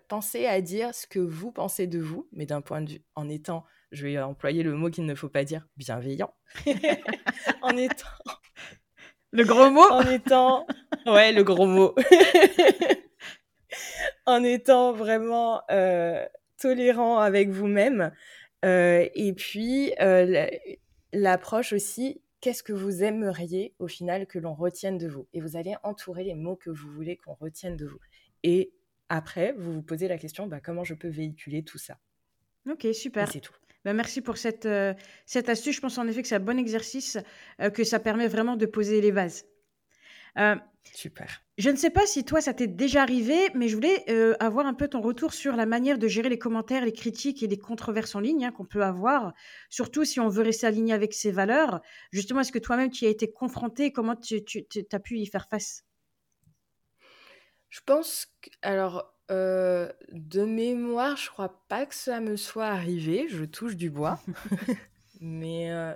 [0.07, 3.27] pensez à dire ce que vous pensez de vous, mais d'un point de vue en
[3.29, 6.33] étant je vais employer le mot qu'il ne faut pas dire, bienveillant,
[7.61, 8.07] en étant...
[9.31, 10.65] Le gros mot En étant...
[11.05, 11.95] Ouais, le gros mot.
[14.25, 16.25] en étant vraiment euh,
[16.57, 18.11] tolérant avec vous-même.
[18.65, 20.47] Euh, et puis, euh,
[21.13, 25.27] l'approche aussi, qu'est-ce que vous aimeriez au final que l'on retienne de vous?
[25.33, 27.99] Et vous allez entourer les mots que vous voulez qu'on retienne de vous.
[28.43, 28.73] Et
[29.09, 31.97] après, vous vous posez la question, bah, comment je peux véhiculer tout ça?
[32.69, 33.31] Ok, super.
[33.31, 33.55] C'est tout.
[33.87, 34.67] Bah, merci pour cette,
[35.25, 35.77] cette astuce.
[35.77, 37.17] Je pense en effet que c'est un bon exercice,
[37.73, 39.45] que ça permet vraiment de poser les bases.
[40.93, 41.41] Super.
[41.57, 44.67] Je ne sais pas si toi, ça t'est déjà arrivé, mais je voulais euh, avoir
[44.67, 47.57] un peu ton retour sur la manière de gérer les commentaires, les critiques et les
[47.57, 49.33] controverses en ligne hein, qu'on peut avoir,
[49.69, 51.81] surtout si on veut rester aligné avec ses valeurs.
[52.11, 53.91] Justement, est-ce que toi-même, tu y as été confronté?
[53.91, 54.43] Comment tu,
[54.91, 55.83] as pu y faire face?
[57.69, 63.27] Je pense que, alors, euh, de mémoire, je crois pas que ça me soit arrivé.
[63.29, 64.19] Je touche du bois.
[65.21, 65.93] mais euh,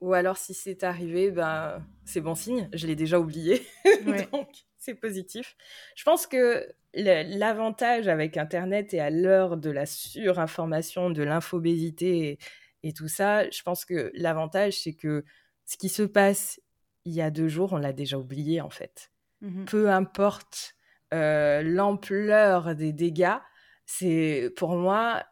[0.00, 3.64] ou alors, si c'est arrivé, ben, c'est bon signe, je l'ai déjà oublié.
[4.32, 5.56] Donc, c'est positif.
[5.94, 12.38] Je pense que l'avantage avec Internet et à l'heure de la surinformation, de l'infobésité
[12.82, 15.24] et, tout ça, je pense que l'avantage, c'est que
[15.66, 16.60] ce qui se passe
[17.04, 19.10] il y a deux jours, on l'a déjà oublié en fait.
[19.40, 20.74] Mmh Peu importe
[21.12, 23.38] euh, l'ampleur des dégâts,
[23.86, 25.24] c'est pour moi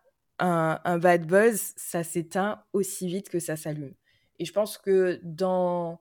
[0.42, 3.92] un bad buzz, ça s'éteint aussi vite que ça s'allume.
[4.38, 6.00] Et je pense que dans,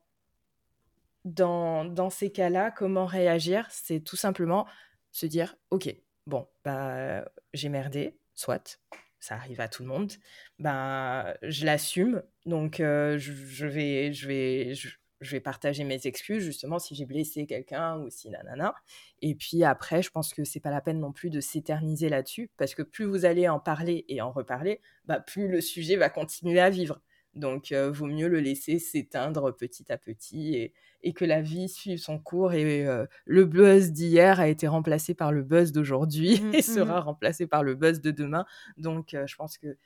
[1.25, 4.65] dans, dans ces cas-là, comment réagir C'est tout simplement
[5.11, 5.93] se dire, OK,
[6.25, 8.79] bon, bah, j'ai merdé, soit,
[9.19, 10.13] ça arrive à tout le monde,
[10.57, 14.73] bah, je l'assume, donc euh, je, vais, je, vais,
[15.21, 18.73] je, vais partager mes excuses, justement, si j'ai blessé quelqu'un ou si nanana.
[19.21, 22.49] Et puis après, je pense que c'est pas la peine non plus de s'éterniser là-dessus,
[22.57, 26.09] parce que plus vous allez en parler et en reparler, bah, plus le sujet va
[26.09, 27.01] continuer à vivre.
[27.35, 31.69] Donc, euh, vaut mieux le laisser s'éteindre petit à petit et, et, que la vie
[31.69, 32.53] suive son cours.
[32.53, 36.99] Et euh, le buzz d'hier a été remplacé par le buzz d'aujourd'hui mmh, et sera
[36.99, 37.03] mmh.
[37.03, 38.45] remplacé par le buzz de demain.
[38.77, 39.77] Donc, euh, je pense que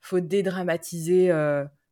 [0.00, 1.30] faut dédramatiser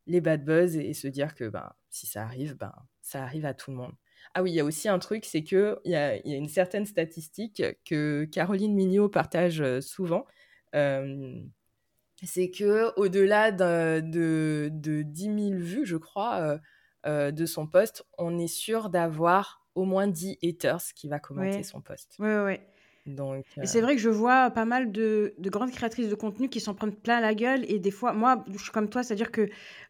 [0.06, 3.54] les bad buzz et, se dire que ben, si ça arrive, ben, ça arrive à
[3.54, 3.92] tout le monde.
[4.34, 6.48] Ah oui, il y a aussi un truc, c'est qu'il y a, y a une
[6.48, 10.26] certaine statistique que Caroline Mignot partage souvent
[12.24, 14.00] c'est que au-delà de,
[14.70, 16.58] de, 10 000 vues, je crois, euh,
[17.06, 21.62] euh, de son post, on est sûr d'avoir au moins 10 haters qui va commenter
[21.62, 22.14] son post.
[22.18, 22.60] Oui, oui.
[23.04, 26.14] Donc, Et c'est euh vrai que je vois pas mal de, de, grandes créatrices de
[26.14, 27.64] contenu qui s'en prennent plein la gueule.
[27.68, 29.48] Et des fois, moi, je suis comme toi, c'est-à-dire que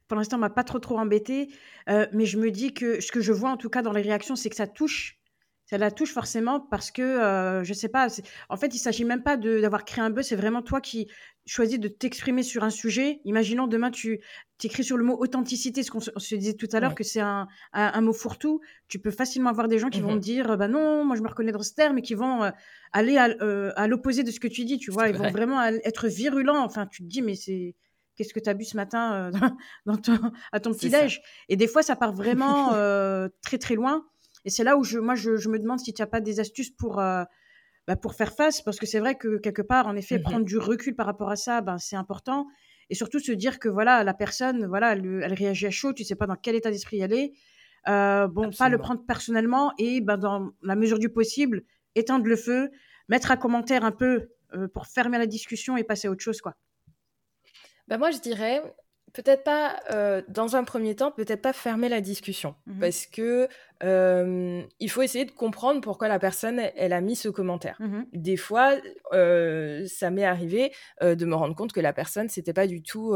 [0.09, 1.49] pour l'instant, on m'a pas trop trop embêté.
[1.87, 4.37] mais je me dis que ce que je vois en tout cas dans les réactions,
[4.37, 5.22] c'est que ça touche
[5.73, 8.09] ça la touche forcément parce que, euh, je sais pas,
[8.51, 11.09] en fait, il s'agit même pas d'avoir créé un buzz, c'est vraiment toi qui
[11.47, 13.23] choisis de t'exprimer sur un sujet.
[13.25, 14.21] Imaginons demain, tu
[14.63, 17.49] écris sur le mot authenticité, ce qu'on se, disait tout à l'heure, que c'est un,
[17.73, 18.61] un, mot fourre-tout.
[18.89, 21.29] Tu peux facilement avoir des gens qui vont mmh dire, bah non, moi je me
[21.29, 22.51] reconnais dans ce terme, et qui vont euh,
[22.93, 25.09] aller euh, à, l'opposé de ce que tu dis, tu vois.
[25.09, 26.63] Ils vont vraiment être virulents.
[26.63, 27.75] Enfin, tu te dis, mais c'est
[28.17, 29.31] qu'est-ce que tu as bu ce matin euh,
[29.87, 30.19] dans ton,
[30.53, 32.73] à ton petit-déj Et des fois, ça part vraiment
[33.41, 34.05] très très loin.
[34.45, 36.71] Et c'est là où je, moi, je, me demande si tu n'as pas des astuces
[36.71, 37.25] pour, euh,
[37.87, 40.45] bah, pour faire face, parce que c'est vrai que quelque part, en effet, mmh prendre
[40.45, 42.47] du recul par rapport à ça, ben, c'est important.
[42.91, 46.17] Et surtout se dire que voilà, la personne, voilà, elle, réagit à chaud, tu sais
[46.17, 47.33] pas dans quel état d'esprit elle est.
[47.89, 51.63] Euh, bon, pas le prendre personnellement et ben, dans la mesure du possible,
[51.95, 52.71] éteindre le feu,
[53.09, 56.41] mettre un commentaire un peu euh, pour fermer la discussion et passer à autre chose,
[56.41, 56.55] quoi.
[57.89, 58.63] Bah moi, je dirais,
[59.13, 62.55] peut-être pas, euh, dans un premier temps, peut-être pas fermer la discussion.
[62.67, 63.49] Mmh parce que
[63.85, 67.77] euh, il faut essayer de comprendre pourquoi la personne, elle a mis ce commentaire.
[67.81, 68.75] Mmh Des fois,
[69.13, 73.15] euh, ça m'est arrivé de me rendre compte que la personne, c'était pas du tout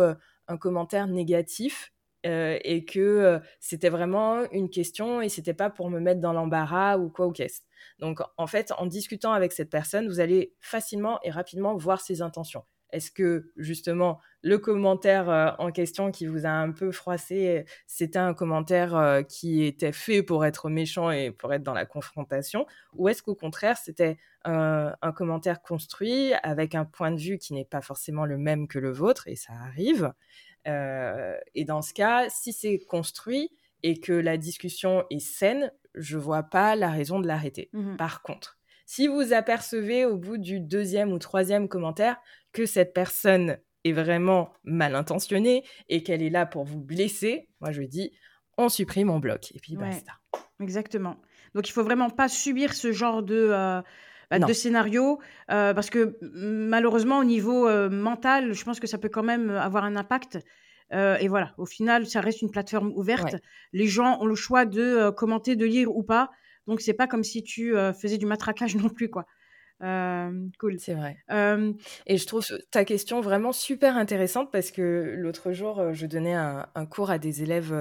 [0.49, 1.93] un commentaire négatif.
[2.25, 7.09] et que c'était vraiment une question et c'était pas pour me mettre dans l'embarras ou
[7.09, 7.61] quoi ou qu'est-ce.
[8.01, 12.23] Donc en fait, en discutant avec cette personne, vous allez facilement et rapidement voir ses
[12.23, 12.65] intentions.
[12.91, 18.21] Est-ce que justement le commentaire euh, en question qui vous a un peu froissé, c'était
[18.21, 22.65] un commentaire euh, qui était fait pour être méchant et pour être dans la confrontation
[22.95, 27.65] Ou est-ce qu'au contraire c'était un, commentaire construit avec un point de vue qui n'est
[27.65, 30.13] pas forcément le même que le vôtre et ça arrive
[30.69, 33.51] euh, Et dans ce cas, si c'est construit
[33.83, 37.69] et que la discussion est saine, je vois pas la raison de l'arrêter.
[37.73, 42.17] Mmh Par contre, si vous apercevez au bout du deuxième ou troisième commentaire
[42.53, 47.73] que cette personne est vraiment mal intentionnée et qu'elle est là pour vous blesser, moi
[47.73, 48.13] je dis
[48.59, 50.13] on supprime, on bloque et puis basta.
[50.61, 51.21] Exactement.
[51.55, 53.83] Donc il faut vraiment pas subir ce genre de, euh,
[54.31, 55.19] bah, de scénario,
[55.49, 59.97] parce que malheureusement, au niveau mental, je pense que ça peut quand même avoir un
[59.97, 60.39] impact.
[60.93, 63.37] et voilà, au final, ça reste une plateforme ouverte.
[63.73, 66.31] Les gens ont le choix de commenter, de lire ou pas.
[66.67, 69.27] Donc, c'est pas comme si tu faisais du matraquage non plus, quoi.
[69.81, 70.79] Cool.
[70.79, 71.17] C'est vrai.
[72.07, 76.87] Et je trouve ta question vraiment super intéressante parce que l'autre jour, je donnais un,
[76.91, 77.73] cours à des élèves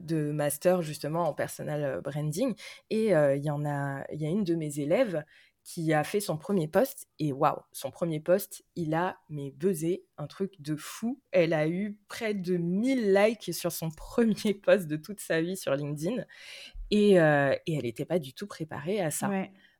[0.00, 2.54] de master justement en personal branding
[2.90, 5.24] et il y en a, il y a une de mes élèves
[5.64, 10.04] qui a fait son premier post et waouh, son premier post, il a mais buzzé
[10.18, 11.22] un truc de fou.
[11.32, 15.56] Elle a eu près de 1000 likes sur son premier post de toute sa vie
[15.56, 16.22] sur LinkedIn
[16.90, 19.30] et, et elle n'était pas du tout préparée à ça.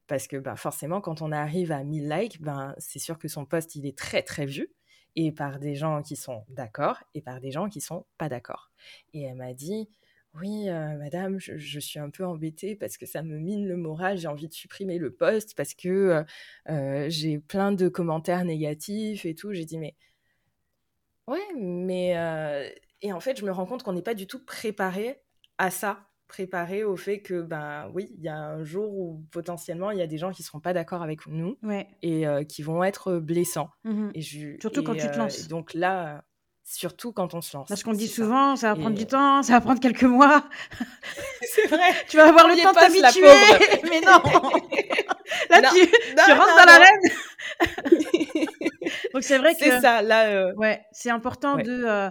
[0.06, 3.46] Parce que bah, forcément, quand on arrive à 1000 likes, ben, c'est sûr que son
[3.46, 4.68] post, il est très, très vu.
[5.16, 8.72] Et par des gens qui sont d'accord et par des gens qui sont pas d'accord.
[9.12, 9.88] Et elle m'a dit,
[10.34, 14.18] oui, euh, madame, je, suis un peu embêtée parce que ça me mine le moral,
[14.18, 16.24] j'ai envie de supprimer le post parce que
[16.68, 19.52] euh, j'ai plein de commentaires négatifs et tout.
[19.52, 19.94] J'ai dit, mais
[21.28, 22.74] ouais, mais...
[23.02, 25.20] Et en fait, je me rends compte qu'on n'est pas du tout préparé
[25.58, 29.92] à ça préparer au fait que, ben oui, il y a un jour où potentiellement
[29.92, 31.56] il y a des gens qui seront pas d'accord avec nous
[32.02, 33.70] et euh, qui vont être blessants.
[33.84, 34.22] Mmh et
[34.60, 35.46] surtout quand tu te euh, lances.
[35.46, 36.24] donc là,
[36.64, 37.68] surtout quand on se lance.
[37.68, 38.74] Parce qu'on dit souvent, ça.
[38.74, 40.42] va prendre du temps, ça va prendre quelques mois.
[41.42, 41.92] c'est vrai.
[42.08, 43.28] tu vas avoir le temps de t'habituer.
[43.88, 44.20] Mais non.
[45.50, 47.00] là, tu, tu rentres dans l'arène.
[49.14, 49.60] donc c'est vrai que.
[49.60, 50.26] C'est ça, là.
[50.30, 52.10] Euh, ouais, c'est important de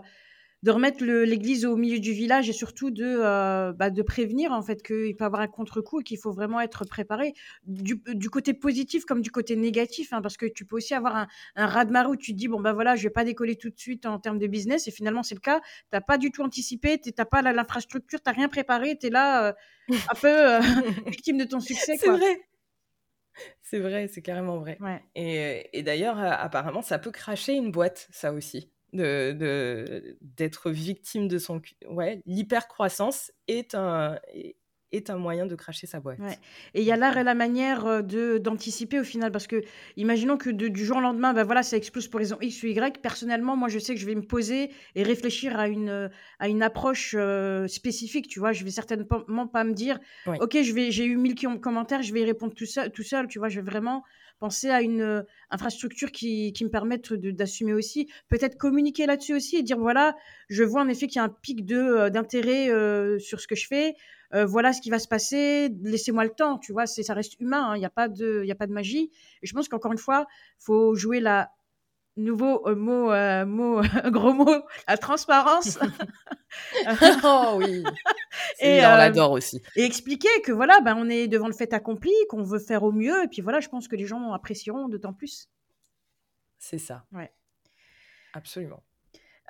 [0.63, 4.61] de remettre l'église au milieu du village et surtout de, euh, bah, de prévenir en
[4.61, 7.33] fait qu'il peut y avoir un contre-coup et qu'il faut vraiment être préparé
[7.65, 7.99] du,
[8.29, 11.67] côté positif comme du côté négatif hein, parce que tu peux aussi avoir un, un
[11.67, 14.05] raz-de-marée où tu te dis bon ben voilà je vais pas décoller tout de suite
[14.05, 14.87] en termes de business.
[14.87, 15.59] Et finalement c'est le cas.
[15.91, 19.53] T'as pas du tout anticipé t'as pas l'infrastructure t'as rien préparé t'es là euh,
[19.89, 20.59] un peu euh,
[21.07, 22.41] victime de ton succès c'est vrai.
[23.63, 24.77] C'est vrai, c'est carrément vrai.
[25.15, 31.37] Et, et d'ailleurs, apparemment, ça peut cracher une boîte, ça aussi de d'être victime de
[31.37, 34.19] son ouais l'hypercroissance est un
[34.91, 36.19] est un moyen de cracher sa boîte.
[36.75, 39.63] Et il y a l'art et la manière de d'anticiper au final parce que
[39.97, 43.01] imaginons que du jour au lendemain ben voilà ça explose pour raison X ou Y.
[43.01, 46.61] Personnellement moi je sais que je vais me poser et réfléchir à une à une
[46.61, 47.15] approche
[47.67, 48.51] spécifique tu vois.
[48.51, 52.21] Je vais certainement pas me dire OK je vais j'ai eu 1000 commentaires je vais
[52.21, 53.49] y répondre tout seul tout seul tu vois.
[53.49, 54.03] Je vais vraiment
[54.39, 59.57] penser à une euh, infrastructure qui, qui me permette d'assumer aussi, peut-être communiquer là-dessus aussi
[59.57, 60.15] et dire voilà,
[60.49, 63.55] je vois en effet qu'il y a un pic euh, d'intérêt euh, sur ce que
[63.55, 63.95] je fais,
[64.47, 67.69] voilà ce qui va se passer, laissez-moi le temps, tu vois, c'est ça reste humain,
[67.69, 69.11] hein, il n'y a pas de il a pas de magie.
[69.43, 70.25] Et je pense qu'encore une fois,
[70.57, 71.51] faut jouer la
[72.17, 73.11] nouveau mot,
[73.45, 75.79] mot gros mot, la transparence.
[77.23, 77.83] oh oui.
[78.59, 79.61] et on l'adore aussi.
[79.75, 82.91] Et expliquer que voilà, ben on est devant le fait accompli, qu'on veut faire au
[82.91, 85.49] mieux, et puis voilà, je pense que les gens apprécieront d'autant plus.
[86.59, 87.05] C'est ça.
[87.11, 87.31] Ouais.
[88.33, 88.83] Absolument.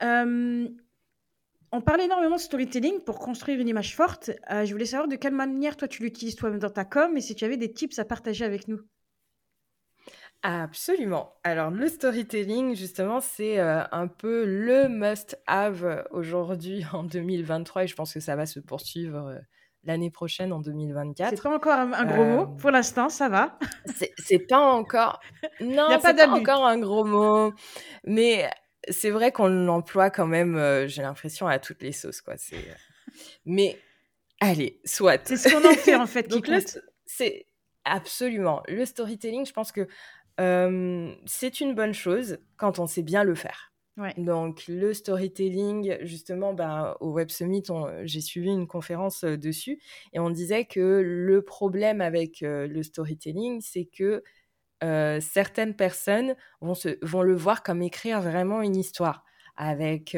[0.02, 4.32] on parle énormément de storytelling pour construire une image forte.
[4.50, 7.36] je voulais savoir de quelle manière toi tu l'utilises toi-même dans ta com et si
[7.36, 8.82] tu avais des tips à partager avec nous.
[10.46, 11.34] Absolument.
[11.46, 17.96] Alors le storytelling, justement, c'est euh, un peu le must-have aujourd'hui en 2023 et je
[17.96, 19.40] pense que ça va se poursuivre euh,
[19.86, 21.30] l'année prochaine en 2024.
[21.30, 23.58] C'est pas encore un, gros mot euh, pour l'instant, ça va?
[24.18, 25.22] C'est pas encore.
[25.62, 27.54] Non, c'est pas, pas encore un gros mot,
[28.04, 28.50] mais
[28.90, 30.88] c'est vrai qu'on l'emploie quand même.
[30.88, 32.36] J'ai l'impression à toutes les sauces, quoi.
[32.38, 32.66] C'est.
[33.46, 33.78] Mais
[34.42, 35.26] allez, soit.
[35.26, 36.80] C'est ce qu'on en fait en fait qui compte.
[37.06, 37.46] C'est
[37.86, 39.46] absolument le storytelling.
[39.46, 39.88] Je pense que
[40.38, 43.74] c'est une bonne chose quand on sait bien le faire.
[44.18, 47.64] Donc le storytelling, justement, bah, au Web Summit,
[48.04, 49.80] j'ai suivi une conférence dessus
[50.14, 54.24] et on disait que le problème avec le storytelling, c'est que
[55.22, 59.24] certaines personnes vont, se, vont le voir comme écrire vraiment une histoire
[59.56, 60.18] avec,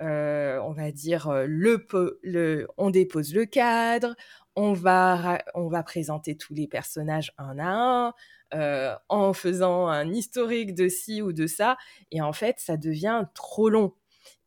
[0.00, 4.14] on va dire, le, on dépose le cadre,
[4.56, 8.14] on va, on va présenter tous les personnages un à
[8.52, 11.76] un, en faisant un historique de ci ou de ça.
[12.10, 13.94] Et en fait, ça devient trop long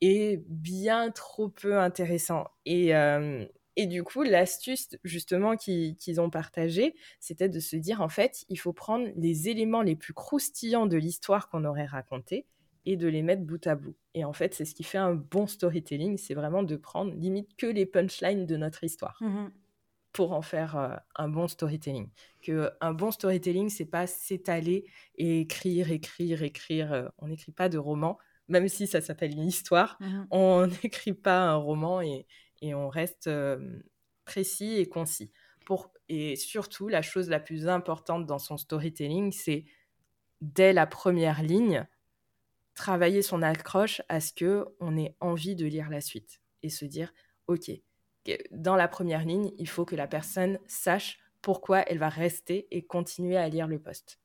[0.02, 2.46] et bien trop peu intéressant.
[2.66, 2.94] Et,
[3.80, 8.58] et du coup, l'astuce justement qu'ils ont partagée, c'était de se dire, en fait, il
[8.58, 12.48] faut prendre les éléments les plus croustillants de l'histoire qu'on aurait racontée
[12.88, 13.96] et de les mettre bout à bout.
[14.14, 17.56] Et en fait, c'est ce qui fait un bon storytelling, c'est vraiment de prendre limite
[17.58, 19.18] que les punchlines de notre histoire.
[19.22, 19.48] Mmh
[20.14, 22.10] pour en faire euh, un bon storytelling.
[22.42, 26.92] Que un bon storytelling, c'est pas s'étaler et écrire, écrire, écrire.
[26.92, 28.18] Euh, on n'écrit pas de roman,
[28.48, 29.96] même si ça s'appelle une histoire.
[30.00, 32.26] Mmh on n'écrit pas un roman et,
[32.64, 33.80] et on reste euh,
[34.26, 35.32] précis et concis.
[35.68, 39.66] pour et surtout la chose la plus importante dans son storytelling, c'est
[40.42, 41.86] dès la première ligne
[42.78, 46.86] travailler son accroche à ce que on ait envie de lire la suite et se
[46.86, 47.14] dire
[47.48, 47.72] OK,
[48.52, 52.86] dans la première ligne, il faut que la personne sache pourquoi elle va rester et
[52.86, 54.20] continuer à lire le poste.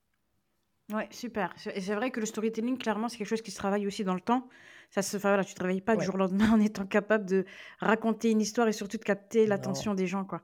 [0.92, 1.55] Ouais, super.
[1.74, 4.14] Et c'est vrai que le storytelling, clairement, c'est quelque chose qui se travaille aussi dans
[4.14, 4.48] le temps.
[4.90, 7.24] Ça se, enfin, voilà, tu ne travailles pas du jour au lendemain en étant capable
[7.24, 7.46] de
[7.78, 10.42] raconter une histoire et surtout de capter l'attention des gens, quoi.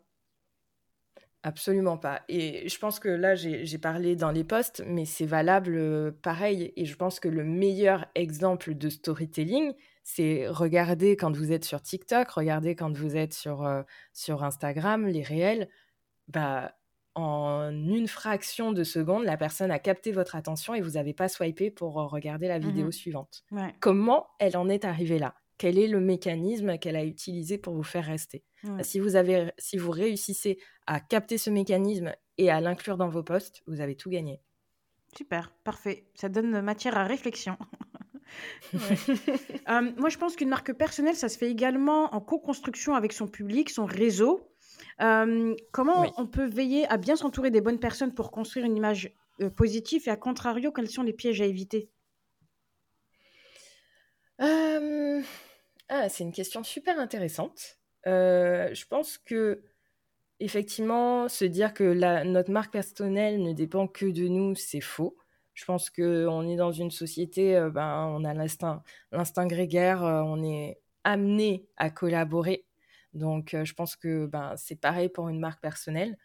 [1.44, 2.22] Absolument pas.
[2.28, 6.72] Et je pense que là, j'ai parlé dans les posts, mais c'est valable euh, pareil.
[6.76, 9.72] Et je pense que le meilleur exemple de storytelling,
[10.02, 13.82] c'est regarder quand vous êtes sur TikTok, regarder quand vous êtes sur, euh,
[14.12, 15.68] sur Instagram, les réels.
[16.26, 16.74] Bah,
[17.14, 21.28] en une fraction de seconde, la personne a capté votre attention et vous n'avez pas
[21.28, 23.44] swipé pour euh, regarder la vidéo mmh suivante.
[23.80, 25.34] Comment elle en est arrivée là?
[25.58, 28.44] Quel est le mécanisme qu'elle a utilisé pour vous faire rester.
[28.82, 33.22] Si, vous avez, si vous réussissez à capter ce mécanisme et à l'inclure dans vos
[33.22, 34.40] posts, vous avez tout gagné.
[35.16, 36.06] Super, parfait.
[36.14, 37.56] Ça donne matière à réflexion.
[39.68, 43.26] Euh, moi, je pense qu'une marque personnelle, ça se fait également en co-construction avec son
[43.26, 44.48] public, son réseau.
[45.02, 49.12] Euh, comment on peut veiller à bien s'entourer des bonnes personnes pour construire une image
[49.42, 51.90] euh, positive et à contrario, quels sont les pièges à éviter?
[55.88, 57.78] Ah, c'est une question super intéressante.
[58.06, 59.62] Euh, je pense que
[60.40, 65.16] effectivement, se dire que la, notre marque personnelle ne dépend que de nous, c'est faux.
[65.54, 68.82] Je pense qu'on est dans une société, euh, ben, on a l'instinct,
[69.12, 72.66] l'instinct grégaire, euh, on est amené à collaborer.
[73.14, 76.16] Donc, je pense que ben, c'est pareil pour une marque personnelle.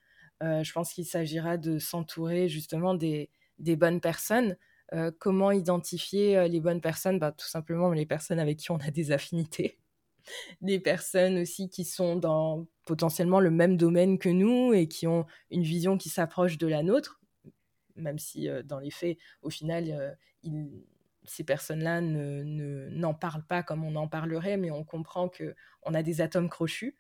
[0.42, 4.58] je pense qu'il s'agira de s'entourer justement des, des bonnes personnes.
[4.94, 7.18] Euh, comment identifier euh, les bonnes personnes?
[7.18, 9.80] Bah, Tout simplement les personnes avec qui on a des affinités.
[10.62, 15.26] Des personnes aussi qui sont dans potentiellement le même domaine que nous et qui ont
[15.52, 17.20] une vision qui s'approche de la nôtre,
[17.98, 20.18] même si euh, dans les faits, au final,
[21.26, 26.04] ces personnes-là n'en ne, parlent pas comme on en parlerait, mais on comprend qu'on a
[26.04, 26.96] des atomes crochus,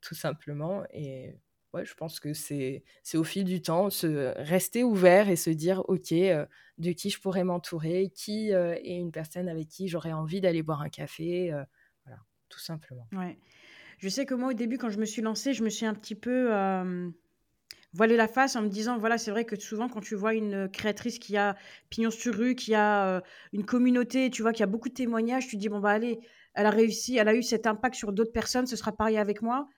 [0.00, 0.82] tout simplement.
[0.94, 1.36] Et
[1.74, 2.82] ouais, je pense que c'est
[3.14, 6.46] au fil du temps, se rester ouvert et se dire, OK, euh,
[6.78, 10.62] de qui je pourrais m'entourer, qui euh, est une personne avec qui j'aurais envie d'aller
[10.62, 11.62] boire un café, euh,
[12.04, 13.06] voilà, tout simplement.
[13.12, 13.38] Ouais.
[13.98, 15.94] Je sais que moi, au début, quand je me suis lancée, je me suis un
[15.94, 16.50] petit peu
[17.94, 20.68] voilé la face en me disant, voilà, c'est vrai que souvent, quand tu vois une
[20.68, 21.56] créatrice qui a
[21.88, 25.56] pignon sur rue, qui a une communauté, tu vois, qui a beaucoup de témoignages, tu
[25.56, 26.18] te dis, bon, bah allez,
[26.54, 29.40] elle a réussi, elle a eu cet impact sur d'autres personnes, ce sera pareil avec
[29.40, 29.68] moi.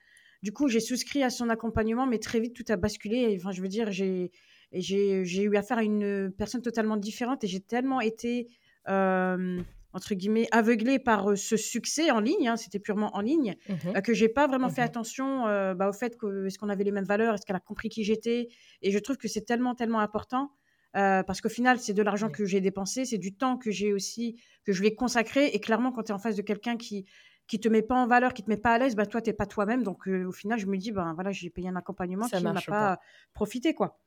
[0.45, 3.35] Du coup, j'ai souscrit à son accompagnement, mais très vite, tout a basculé.
[3.35, 4.29] Enfin, je veux dire, j'ai,
[4.71, 8.49] eu affaire à une personne totalement différente et j'ai tellement été,
[8.87, 9.59] euh,
[9.91, 13.73] entre guillemets, aveuglée par euh, ce succès en ligne, hein, c'était purement en ligne, mmh
[13.95, 16.83] euh, que j'ai pas vraiment fait mmh attention bah, au fait que, est-ce qu'on avait
[16.83, 18.49] les mêmes valeurs, est-ce qu'elle a compris qui j'étais.
[18.83, 20.51] Et je trouve que c'est tellement, tellement important.
[20.93, 24.39] parce qu'au final, c'est de l'argent que j'ai dépensé, c'est du temps que j'ai aussi,
[24.63, 25.47] que je vais consacrer.
[25.55, 27.07] Et clairement, quand tu es en face de quelqu'un qui,
[27.47, 29.33] qui te met pas en valeur, qui te met pas à l'aise, bah toi t'es
[29.33, 29.83] pas toi-même.
[29.83, 32.61] Donc euh, au final, je me dis ben voilà, j'ai payé un accompagnement qui m'a
[32.61, 32.99] pas,
[33.33, 33.99] profité quoi.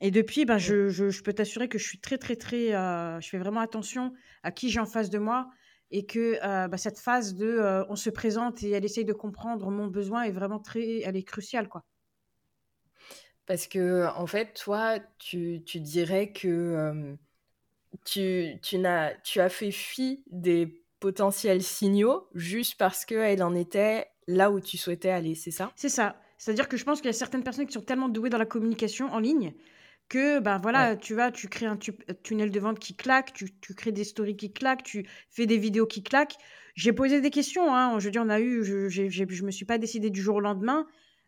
[0.00, 3.28] Et depuis, ben, je, je, peux t'assurer que je suis très très très, euh, je
[3.28, 4.12] fais vraiment attention
[4.42, 5.48] à qui j'ai en face de moi
[5.90, 9.70] et que euh, bah, cette phase de on se présente et elle essaye de comprendre
[9.70, 11.84] mon besoin est vraiment très, elle est cruciale quoi.
[13.46, 17.16] Parce que en fait, toi, tu, tu dirais que
[18.04, 24.06] tu, tu, n'as, tu as fait fi des potentiels signaux juste parce qu'elle en était
[24.26, 25.70] là où tu souhaitais aller, c'est ça?
[25.76, 26.16] C'est ça.
[26.38, 28.46] C'est-à-dire que je pense qu'il y a certaines personnes qui sont tellement douées dans la
[28.46, 29.52] communication en ligne
[30.08, 31.76] que ben voilà, tu vas, tu crées un
[32.22, 35.58] tunnel de vente qui claque, tu, tu, crées des stories qui claquent, tu fais des
[35.58, 36.36] vidéos qui claquent.
[36.74, 39.50] J'ai posé des questions, hein, je veux dire, on a eu, je, je, je me
[39.50, 40.86] suis pas décidée du jour au lendemain,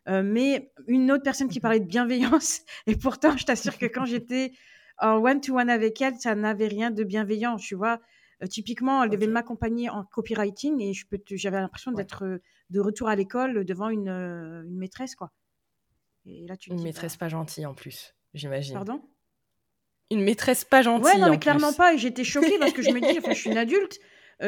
[0.09, 3.85] euh, mais une autre personne qui mmh parlait de bienveillance, et pourtant, je t'assure que
[3.85, 4.53] quand j'étais
[4.97, 7.99] en one-to-one avec elle, ça n'avait rien de bienveillant, tu vois.
[8.43, 10.93] Euh, typiquement, elle devait m'accompagner en copywriting et
[11.31, 12.37] j'avais l'impression d'être euh,
[12.69, 15.31] de retour à l'école devant une, euh, une, maîtresse, quoi.
[16.25, 18.75] Et là, tu une maîtresse bah pas gentille en plus, j'imagine.
[18.75, 19.01] Pardon?
[20.11, 21.05] Une maîtresse pas gentille.
[21.05, 21.93] Ouais, non, mais clairement pas.
[21.93, 23.99] Et j'étais choquée parce que je me dis, enfin, je suis une adulte,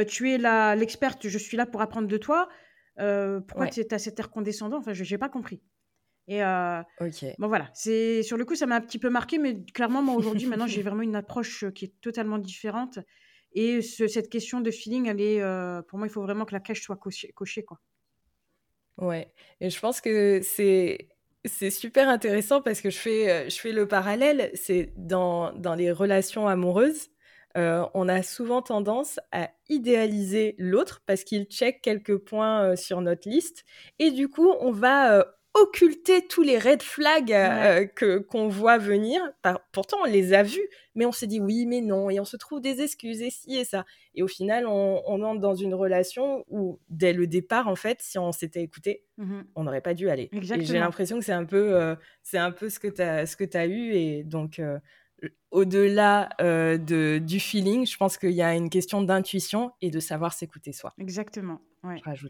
[0.07, 0.37] tu es
[0.75, 2.47] l'experte, je suis là pour apprendre de toi.
[2.95, 4.77] pourquoi tu as cet air condescendant?
[4.77, 5.61] Enfin, je n'ai pas compris.
[6.27, 6.41] Et
[7.39, 10.15] bon voilà, c'est sur le coup ça m'a un petit peu marqué, mais clairement moi
[10.15, 12.99] aujourd'hui maintenant j'ai vraiment une approche qui est totalement différente
[13.53, 16.59] et cette question de feeling, elle est, euh, pour moi, il faut vraiment que la
[16.59, 17.79] cache soit cochée, quoi.
[18.97, 19.31] Ouais,
[19.61, 21.09] et je pense que c'est
[21.45, 25.73] c'est super intéressant parce que je fais, euh, je fais le parallèle, c'est dans, dans
[25.73, 27.07] les relations amoureuses,
[27.55, 33.29] euh, on a souvent tendance à idéaliser l'autre parce qu'il check quelques points sur notre
[33.29, 33.63] liste.
[33.99, 39.21] Et du coup on va occulter tous les red flags euh, que qu'on voit venir.
[39.71, 42.37] pourtant, on les a vus, mais on s'est dit oui, mais non, et on se
[42.37, 43.85] trouve des excuses et ci et ça.
[44.13, 48.17] Et au final, on, entre dans une relation où, dès le départ, en fait, si
[48.17, 50.29] on s'était écouté, mmh on n'aurait pas dû aller.
[50.41, 53.35] J'ai l'impression que c'est un peu, euh, c'est un peu ce que tu as, ce
[53.35, 54.59] que as eu, et donc.
[54.59, 54.79] Euh,
[55.51, 60.33] au-delà de, du feeling, je pense qu'il y a une question d'intuition et de savoir
[60.33, 60.93] s'écouter soi.
[60.97, 61.61] Exactement.
[61.83, 62.01] Ouais.
[62.15, 62.27] Je.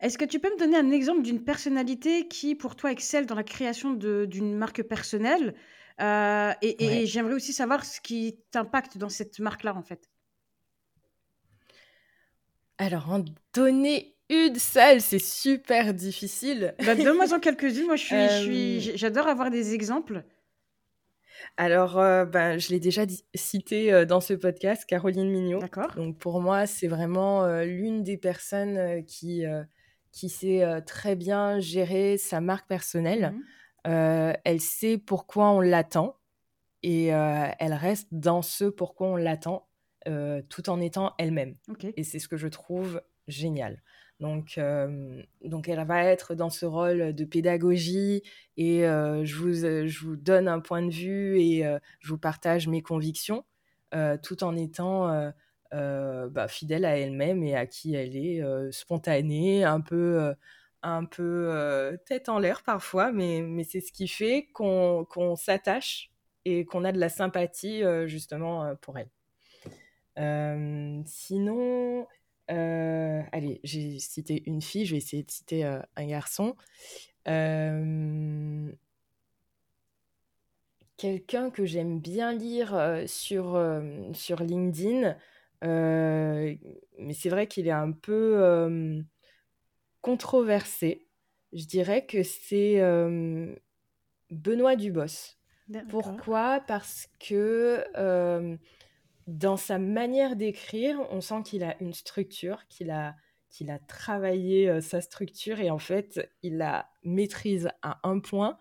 [0.00, 3.34] Est-ce que tu peux me donner un exemple d'une personnalité qui, pour toi, excelle dans
[3.34, 5.54] la création d'une marque personnelle
[6.00, 10.08] euh, Et, j'aimerais aussi savoir ce qui t'impacte dans cette marque-là, en fait.
[12.78, 16.74] Alors, en donner une seule, c'est super difficile.
[16.84, 17.86] Bah, Donne-moi en quelques-unes.
[17.86, 20.24] Moi, euh, j'adore avoir des exemples.
[21.56, 23.02] Alors, euh, ben, je l'ai déjà
[23.34, 25.58] cité dans ce podcast, Caroline Mignot.
[25.58, 25.94] D'accord.
[25.96, 29.44] Donc, pour moi, c'est vraiment l'une des personnes qui,
[30.14, 33.32] qui sait euh, très bien gérer sa marque personnelle.
[33.34, 33.42] Mmh
[33.86, 36.16] euh, elle sait pourquoi on l'attend
[36.82, 39.68] et euh, elle reste dans ce pourquoi on l'attend
[40.48, 41.56] tout en étant elle-même.
[41.98, 43.82] Et c'est ce que je trouve génial.
[44.20, 44.60] Donc,
[45.42, 48.22] donc, elle va être dans ce rôle de pédagogie
[48.56, 51.64] et je, vous, je vous donne un point de vue et
[52.00, 53.44] je vous partage mes convictions
[54.22, 55.32] tout en étant
[55.72, 58.42] bah, fidèle à elle-même et à qui elle est,
[58.72, 60.32] spontanée, un peu,
[60.82, 66.10] un peu tête en l'air parfois, mais, mais c'est ce qui fait qu'on s'attache
[66.44, 69.10] et qu'on a de la sympathie justement pour elle.
[71.04, 72.06] sinon,
[72.48, 76.56] allez, j'ai cité une fille, je vais essayer de citer un garçon.
[80.96, 83.60] Quelqu'un que j'aime bien lire sur,
[84.12, 85.16] sur LinkedIn,
[85.64, 86.54] euh,
[86.98, 89.00] mais c'est vrai qu'il est un peu euh,
[90.00, 91.06] controversé.
[91.52, 93.54] Je dirais que c'est euh,
[94.30, 95.36] Benoît Dubos.
[95.88, 96.60] Pourquoi?
[96.66, 97.84] Parce que
[99.26, 103.16] dans sa manière d'écrire, on sent qu'il a une structure, qu'il a,
[103.48, 108.58] qu'il a travaillé sa structure et en fait, il la maîtrise à un point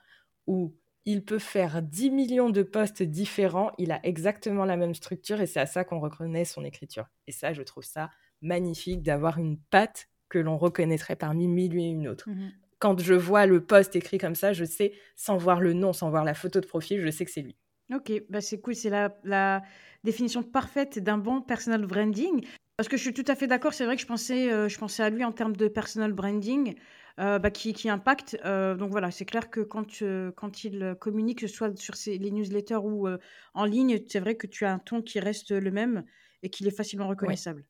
[0.47, 5.41] où il peut faire 10 millions de postes différents, il a exactement la même structure
[5.41, 7.07] et c'est à ça qu'on reconnaît son écriture.
[7.27, 8.09] Et ça, je trouve ça
[8.41, 12.29] magnifique d'avoir une patte que l'on reconnaîtrait parmi mille et une autres.
[12.29, 15.93] Mmh Quand je vois le poste écrit comme ça, je sais, sans voir le nom,
[15.93, 17.55] sans voir la photo de profil, je sais que c'est lui.
[17.91, 19.61] Ok, bah c'est cool, c'est la, la,
[20.03, 22.45] définition parfaite d'un bon personal branding.
[22.77, 24.77] Parce que je suis tout à fait d'accord, c'est vrai que je pensais, euh, je
[24.77, 26.75] pensais à lui en termes de personal branding.
[27.19, 28.35] Euh, bah, qui, qui impacte.
[28.43, 30.01] Euh, donc voilà, c'est clair que quand,
[30.35, 33.07] quand il communique, que ce soit sur les newsletters ou
[33.53, 36.05] en ligne, c'est vrai que tu as un ton qui reste le même
[36.41, 37.65] et qu'il est facilement reconnaissable.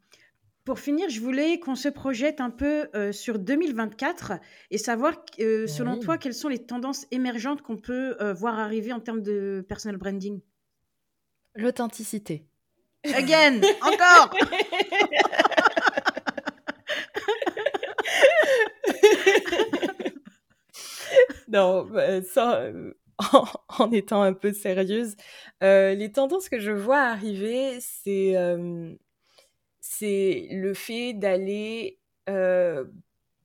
[0.69, 4.33] Pour finir, je voulais qu'on se projette un peu sur 2024
[4.71, 9.23] et savoir, selon toi, quelles sont les tendances émergentes qu'on peut voir arriver en termes
[9.23, 10.43] de personal branding?
[11.55, 12.45] L'authenticité.
[13.15, 14.37] Again, encore
[21.49, 22.93] non, bah, ça, euh,
[23.79, 25.17] en, étant un peu sérieuse,
[25.63, 28.95] euh, les tendances que je vois arriver, c'est euh,
[29.99, 31.99] c'est le fait d'aller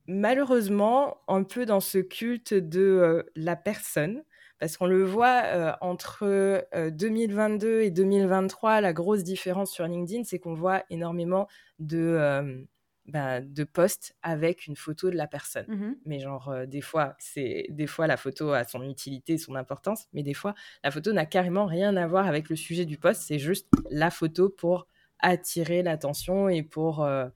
[0.08, 4.24] malheureusement un peu dans ce culte de la personne.
[4.60, 10.54] Parce qu'on le voit entre 2022 et 2023, la grosse différence sur LinkedIn, c'est qu'on
[10.54, 11.48] voit énormément
[11.80, 12.66] de,
[13.06, 15.66] bah, de posts avec une photo de la personne.
[15.68, 19.56] Mmh mais genre, euh, des fois, c'est des fois la photo a son utilité, son
[19.56, 20.54] importance, mais des fois,
[20.86, 23.24] la photo n'a carrément rien à voir avec le sujet du post.
[23.24, 24.88] C'est juste la photo pour
[25.20, 27.28] attirer l'attention et pour, euh,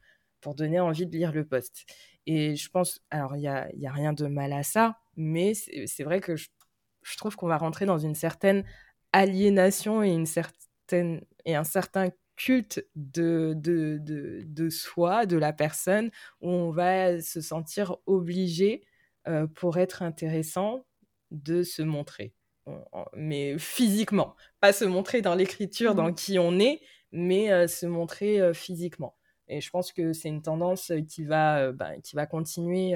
[0.42, 1.86] pour donner envie de lire le post.
[2.26, 5.54] Et je pense, alors, il n'y a, y a rien de mal à ça, mais
[5.54, 6.50] c'est vrai que je,
[7.04, 8.66] je trouve qu'on va rentrer dans une certaine
[9.14, 16.12] aliénation et, une certaine, et un certain culte de, de, de, soi, de la personne,
[16.42, 18.84] où on va se sentir obligé,
[19.28, 20.86] euh, pour être intéressant,
[21.32, 22.34] de se montrer.
[23.14, 26.16] Mais physiquement, pas se montrer dans l'écriture, dans mmh.
[26.16, 26.82] qui on est,
[27.12, 29.16] mais euh, se montrer euh, physiquement.
[29.48, 32.96] Et je pense que c'est une tendance qui va, bah, qui va continuer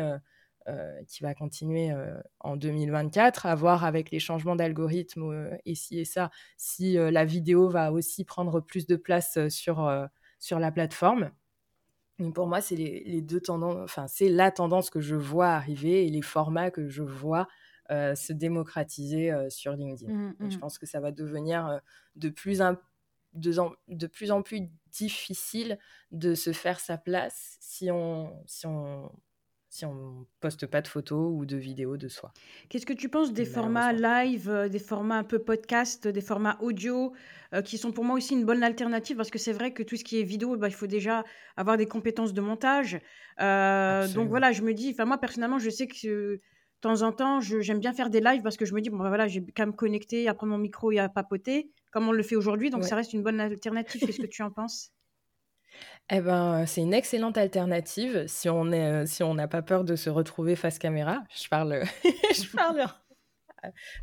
[0.67, 5.73] euh, qui va continuer euh, en 2024, à voir avec les changements d'algorithme euh, et
[5.73, 9.91] si et ça, si la vidéo va aussi prendre plus de place sur,
[10.37, 11.31] sur la plateforme.
[12.35, 16.09] pour moi, c'est les, deux tendances, enfin, c'est la tendance que je vois arriver et
[16.09, 17.47] les formats que je vois
[17.89, 20.13] se démocratiser sur LinkedIn.
[20.13, 20.59] Mmh, je mmh.
[20.59, 21.81] pense que ça va devenir
[22.15, 22.61] de plus,
[23.33, 23.53] de,
[23.87, 25.77] de, plus en plus difficile
[26.11, 29.11] de se faire sa place si on, si on
[29.71, 32.33] si on poste pas de photos ou de vidéos de soi.
[32.67, 36.57] Qu'est-ce que tu penses des formats live, euh, des formats un peu podcast, des formats
[36.59, 37.13] audio,
[37.53, 39.15] euh, qui sont pour moi aussi une bonne alternative?
[39.15, 41.23] Parce que c'est vrai que tout ce qui est vidéo, bah, il faut déjà
[41.55, 42.99] avoir des compétences de montage.
[43.39, 46.41] Euh, donc voilà, je me dis, enfin moi personnellement, je sais que de
[46.81, 49.07] temps en temps, j'aime bien faire des lives parce que je me dis, bon bah,
[49.07, 52.23] voilà, j'ai qu'à me connecter, à prendre mon micro et à papoter, comme on le
[52.23, 54.01] fait aujourd'hui, donc ça reste une bonne alternative.
[54.05, 54.91] Qu'est-ce que tu en penses?
[56.09, 59.95] Eh ben, c'est une excellente alternative si on est, si on n'a pas peur de
[59.95, 61.23] se retrouver face caméra.
[61.33, 62.85] Je parle, je parle,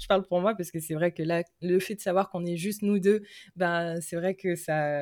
[0.00, 2.44] je parle pour moi parce que c'est vrai que là, le fait de savoir qu'on
[2.44, 3.22] est juste nous deux,
[3.56, 4.98] ben, c'est vrai que ça,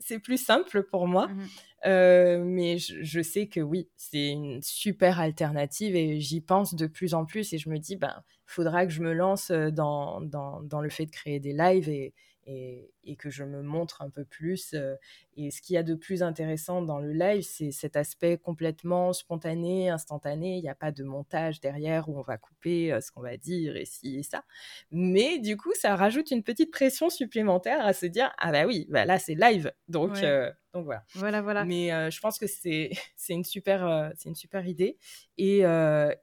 [0.00, 1.28] c'est plus simple pour moi.
[1.28, 1.46] Mmh
[1.86, 7.14] euh, mais je, sais que oui, c'est une super alternative et j'y pense de plus
[7.14, 10.62] en plus et je me dis, ben, il faudra que je me lance dans, dans,
[10.62, 12.12] dans le fait de créer des lives et,
[12.46, 14.72] et, que je me montre un peu plus.
[14.72, 14.94] Euh,
[15.36, 19.12] et ce qu'il y a de plus intéressant dans le live, c'est cet aspect complètement
[19.12, 20.56] spontané, instantané.
[20.56, 23.36] Il n'y a pas de montage derrière où on va couper euh, ce qu'on va
[23.36, 24.44] dire et ci et ça.
[24.90, 28.86] Mais du coup, ça rajoute une petite pression supplémentaire à se dire ah bah oui,
[28.88, 31.04] bah là c'est live, donc euh, donc voilà.
[31.14, 31.64] Voilà voilà.
[31.64, 32.90] Mais je pense que c'est
[33.28, 34.96] une super c'est une super idée
[35.36, 35.62] et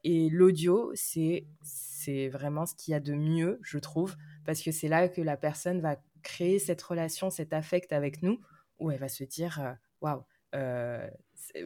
[0.03, 1.45] et l'audio c'est
[2.07, 4.15] c'est vraiment ce qu'il y a de mieux, je trouve,
[4.48, 8.39] parce que c'est là que la personne va créer cette relation, cet affect avec nous,
[8.80, 10.24] où elle va se dire euh, waouh,
[10.56, 11.06] euh,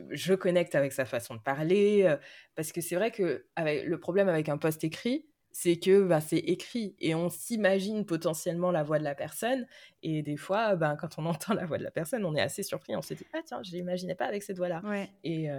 [0.09, 2.03] je connecte avec sa façon de parler.
[2.05, 2.17] Euh,
[2.55, 6.21] parce que c'est vrai que avec, le problème avec un post écrit, c'est que bah,
[6.21, 9.67] c'est écrit et on s'imagine potentiellement la voix de la personne.
[10.01, 12.63] Et des fois, ben, quand on entend la voix de la personne, on est assez
[12.63, 12.95] surpris.
[12.95, 14.81] On se dit, ah tiens, je l'imaginais pas avec cette voix-là.
[15.23, 15.49] Et,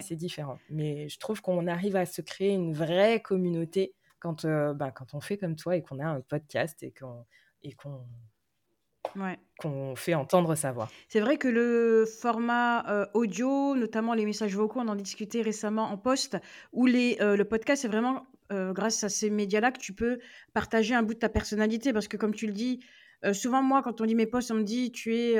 [0.00, 0.58] c'est différent.
[0.70, 3.94] Mais je trouve qu'on arrive à se créer une vraie communauté
[4.24, 7.26] quand, ben, quand on fait comme toi et qu'on a un podcast et qu'on
[7.62, 8.06] et qu'on
[9.60, 10.90] qu'on fait entendre sa voix.
[11.08, 15.84] C'est vrai que le format euh, audio, notamment les messages vocaux, on en discutait récemment
[15.84, 16.36] en post,
[16.72, 20.18] ou les, euh, le podcast, c'est vraiment euh, grâce à ces médias-là que tu peux
[20.52, 21.92] partager un bout de ta personnalité.
[21.92, 22.80] Parce que comme tu le dis,
[23.32, 25.34] souvent moi, quand on lit mes posts, on me dit tu es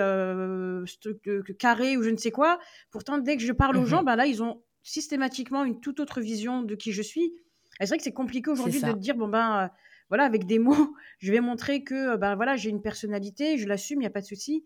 [1.59, 2.59] carré ou je ne sais quoi.
[2.91, 5.99] Pourtant, dès que je parle aux gens, mmh ben là, ils ont systématiquement une toute
[5.99, 7.32] autre vision de qui je suis.
[7.81, 9.70] C'est vrai que c'est compliqué aujourd'hui de te dire, bon ben
[10.09, 13.99] voilà, avec des mots, je vais montrer que ben voilà, j'ai une personnalité, je l'assume,
[13.99, 14.64] il n'y a pas de souci.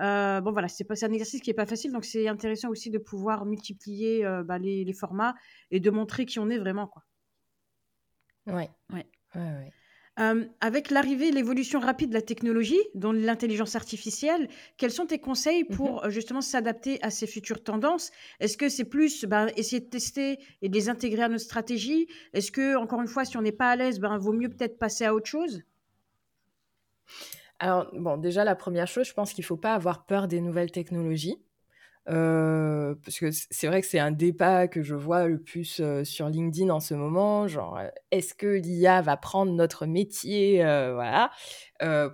[0.00, 2.98] Euh, bon voilà, c'est un exercice qui est pas facile, donc c'est intéressant aussi de
[2.98, 5.34] pouvoir multiplier euh, bah, les, les, formats
[5.70, 7.04] et de montrer qui on est vraiment quoi.
[8.46, 8.70] Ouais.
[8.92, 9.06] Ouais.
[9.34, 9.72] ouais, ouais.
[10.20, 15.18] Euh, avec l'arrivée et l'évolution rapide de la technologie, dont l'intelligence artificielle, quels sont tes
[15.18, 18.10] conseils mmh pour euh, justement s'adapter à ces futures tendances?
[18.38, 22.08] Est-ce que c'est plus ben, essayer de tester et de les intégrer à nos stratégies
[22.34, 24.78] Est-ce que, encore une fois, si on n'est pas à l'aise, ben, vaut mieux peut-être
[24.78, 25.62] passer à autre chose?
[27.58, 30.42] Alors, bon, déjà, la première chose, je pense qu'il ne faut pas avoir peur des
[30.42, 31.38] nouvelles technologies.
[32.04, 36.70] Parce que c'est vrai que c'est un débat que je vois le plus sur LinkedIn
[36.70, 37.80] en ce moment, genre
[38.10, 41.30] est-ce que l'IA va prendre notre métier Voilà.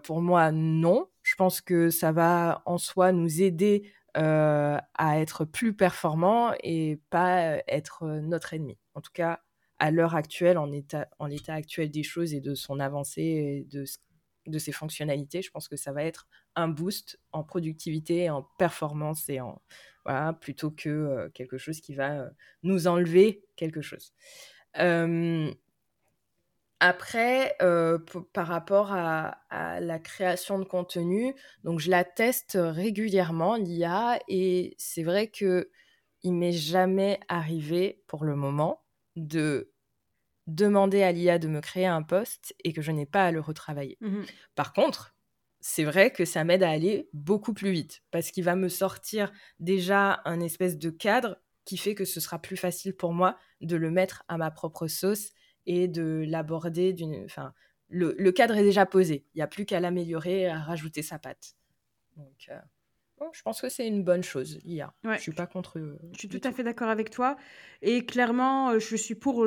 [0.04, 1.08] pour moi, non.
[1.22, 7.62] Je pense que ça va en soi nous aider à être plus performants et pas
[7.68, 8.78] être notre ennemi.
[8.94, 9.40] En tout cas,
[9.78, 10.68] à l'heure actuelle, en,
[11.18, 13.84] en l'état actuel des choses et de son avancée et de,
[14.48, 16.26] de ses fonctionnalités, je pense que ça va être
[16.56, 19.60] un boost en productivité, en performance et en
[20.04, 22.30] voilà, plutôt que euh, quelque chose qui va euh,
[22.62, 24.14] nous enlever quelque chose.
[26.80, 27.98] après, euh,
[28.32, 31.34] par rapport à, la création de contenu,
[31.64, 35.70] donc je la teste régulièrement l'IA et c'est vrai que
[36.22, 38.82] il m'est jamais arrivé pour le moment
[39.16, 39.72] de
[40.48, 43.40] demander à l'IA de me créer un poste et que je n'ai pas à le
[43.40, 43.98] retravailler.
[44.00, 44.22] Mmh
[44.54, 45.14] par contre,
[45.60, 49.30] c'est vrai que ça m'aide à aller beaucoup plus vite parce qu'il va me sortir
[49.60, 53.76] déjà un espèce de cadre qui fait que ce sera plus facile pour moi de
[53.76, 55.30] le mettre à ma propre sauce
[55.66, 57.24] et de l'aborder d'une.
[57.24, 57.52] Enfin,
[57.88, 59.26] le, cadre est déjà posé.
[59.34, 61.54] Il n'y a plus qu'à l'améliorer, à rajouter sa patte.
[62.16, 62.58] Donc, euh,
[63.32, 64.92] je pense que c'est une bonne chose, l'IA.
[65.04, 65.16] Ouais.
[65.16, 65.78] Je suis pas contre.
[65.78, 67.36] Euh, je suis tout à fait d'accord avec toi.
[67.82, 69.46] Et clairement, euh, je suis pour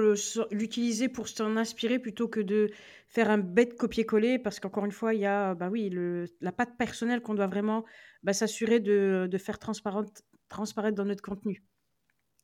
[0.51, 2.69] l'utiliser pour s'en inspirer plutôt que de
[3.07, 4.39] faire un bête copier-coller.
[4.39, 7.47] Parce qu'encore une fois, il y a bah oui, le, la patte personnelle qu'on doit
[7.47, 7.85] vraiment
[8.23, 10.11] bah, s'assurer de, de faire transparaître
[10.95, 11.63] dans notre contenu.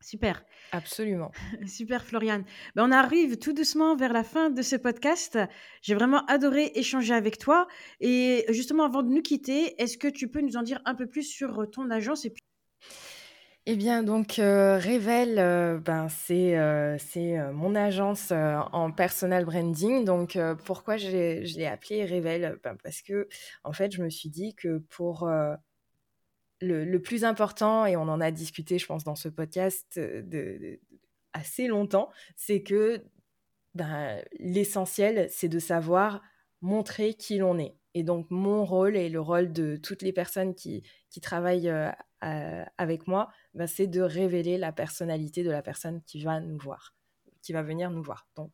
[0.02, 0.44] Super.
[0.72, 1.32] Absolument.
[1.68, 2.46] Super, Floriane.
[2.76, 5.40] Ben, on arrive tout doucement vers la fin de ce podcast.
[5.82, 7.68] J'ai vraiment adoré échanger avec toi.
[8.00, 11.08] Et justement, avant de nous quitter, est-ce que tu peux nous en dire un peu
[11.08, 12.42] plus sur euh, ton agence et puis...
[13.70, 16.56] Eh bien, donc, euh, Revel, euh, ben, c'est
[17.00, 20.06] c'est mon agence en personal branding.
[20.06, 22.60] Donc, pourquoi je l'ai appelé Revel?
[22.64, 23.28] Ben, Parce que,
[23.66, 25.30] en fait, je me suis dit que pour
[26.62, 30.80] le, plus important, et on en a discuté, je pense, dans ce podcast de,
[31.34, 33.04] assez longtemps, c'est que
[33.76, 36.22] ben, l'essentiel, c'est de savoir
[36.62, 37.76] montrer qui l'on est.
[37.94, 40.84] Et donc, mon rôle et le rôle de toutes les personnes qui,
[41.22, 41.74] travaillent
[42.22, 46.96] avec moi, ben, c'est de révéler la personnalité de la personne qui va nous voir,
[47.42, 48.28] qui va venir nous voir.
[48.36, 48.52] Donc,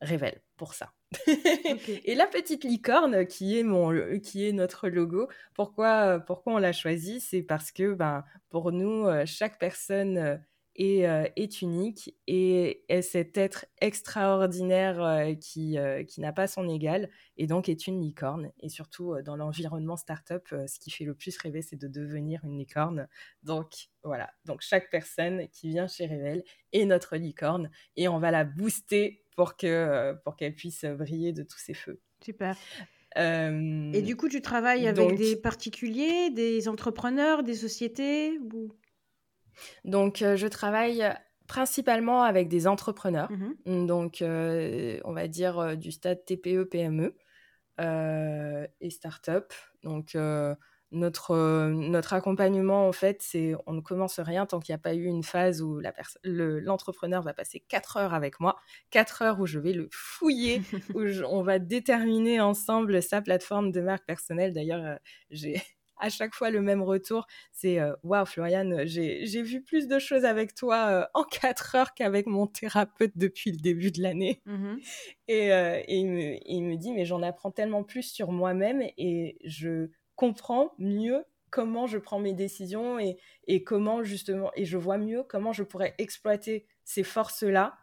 [0.00, 0.92] révèle pour ça.
[1.26, 6.72] et la petite licorne qui est, mon, qui est notre logo, pourquoi, pourquoi on l'a
[6.72, 10.40] choisi C'est parce que ben, pour nous, euh, chaque personne
[10.80, 15.76] euh, est, euh, est unique et est cet être extraordinaire qui,
[16.08, 18.50] qui n'a pas son égal et donc est une licorne.
[18.60, 22.58] Et surtout dans l'environnement startup, ce qui fait le plus rêver, c'est de devenir une
[22.58, 23.08] licorne.
[23.42, 28.30] Donc voilà, donc chaque personne qui vient chez Revel est notre licorne et on va
[28.30, 32.00] la booster pour que euh, pour qu'elle puisse briller de tous ses feux.
[32.22, 32.56] Super.
[33.16, 38.38] Et du coup, tu travailles avec des particuliers, des entrepreneurs, des sociétés
[39.84, 41.04] Donc, euh, je travaille
[41.46, 47.16] principalement avec des entrepreneurs, mmh donc euh, on va dire du stade TPE, PME
[47.78, 49.52] et start-up.
[49.82, 50.14] Donc,
[50.92, 54.82] notre, euh, notre accompagnement, en fait, c'est on ne commence rien tant qu'il n'y a
[54.82, 55.80] pas eu une phase où
[56.24, 58.56] l'entrepreneur va passer quatre heures avec moi,
[58.90, 60.62] quatre heures où je vais le fouiller,
[60.94, 64.52] où on va déterminer ensemble sa plateforme de marque personnelle.
[64.52, 64.96] D'ailleurs, euh,
[65.30, 65.62] j'ai
[66.00, 70.24] à chaque fois le même retour, c'est euh, waouh, Floriane, j'ai vu plus de choses
[70.24, 74.42] avec toi en quatre heures qu'avec mon thérapeute depuis le début de l'année.
[74.46, 74.76] Mmh
[75.28, 79.38] et, et il, me, il me dit, mais j'en apprends tellement plus sur moi-même et
[79.44, 84.98] je comprends mieux comment je prends mes décisions et, et, comment justement, et je vois
[84.98, 87.76] mieux comment je pourrais exploiter ces forces-là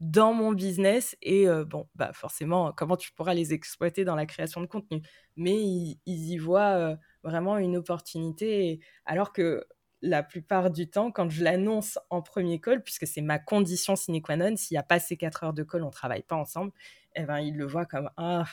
[0.00, 4.26] dans mon business et euh, bon, bah forcément, comment tu pourras les exploiter dans la
[4.26, 5.02] création de contenu.
[5.36, 6.96] Mais ils, y voient euh,
[7.28, 9.66] vraiment une opportunité, alors que
[10.00, 14.22] la plupart du temps, quand je l'annonce en premier call, puisque c'est ma condition sine
[14.22, 16.36] qua non, s'il n'y a pas ces quatre heures de call, on ne travaille pas
[16.36, 16.72] ensemble,
[17.16, 18.44] eh ben, ils le voient comme «Ah,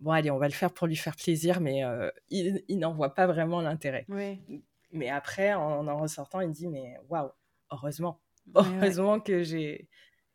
[0.00, 3.14] bon, allez, on va le faire pour lui faire plaisir, mais euh, il, n'en voit
[3.14, 4.06] pas vraiment l'intérêt.
[4.92, 7.30] Mais après, en en ressortant, il dit, mais waouh,
[7.70, 8.20] heureusement,
[8.54, 9.88] heureusement que j'ai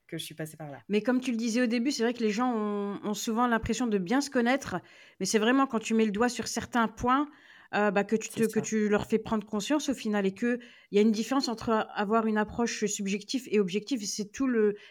[0.08, 0.80] que je suis passée par là.
[0.88, 3.88] Mais comme tu le disais au début, c'est vrai que les gens ont, souvent l'impression
[3.88, 4.78] de bien se connaître,
[5.20, 7.30] mais c'est vraiment quand tu mets le doigt sur certains points
[7.76, 10.60] euh, bah, que, tu te, que tu leur fais prendre conscience au final et qu'il
[10.92, 14.06] y a une différence entre avoir une approche subjective et objective.
[14.06, 14.48] C'est tout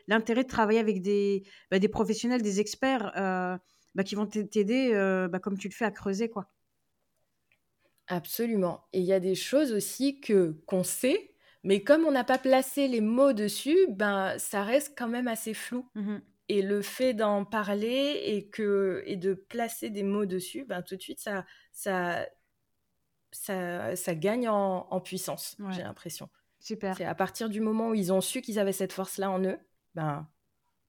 [0.09, 3.12] l'intérêt de travailler avec des, bah, des professionnels, des experts.
[3.16, 3.57] Euh,
[3.97, 6.29] bah, qui vont t'aider, euh, comme tu le fais, à creuser.
[6.29, 6.51] quoi.
[8.09, 8.85] Absolument.
[8.93, 11.31] Et il y a des choses aussi que qu'on sait,
[11.64, 15.55] mais comme on n'a pas placé les mots dessus, ben ça reste quand même assez
[15.55, 15.89] flou.
[15.95, 16.18] Mmh
[16.49, 20.97] et le fait d'en parler et que et de placer des mots dessus, ben tout
[20.97, 22.27] de suite ça ça
[23.33, 25.57] ça, ça gagne en, en puissance.
[25.70, 26.29] J'ai l'impression.
[26.61, 26.97] Super.
[26.97, 29.59] C'est à partir du moment où ils ont su qu'ils avaient cette force-là en eux,
[29.95, 30.27] ben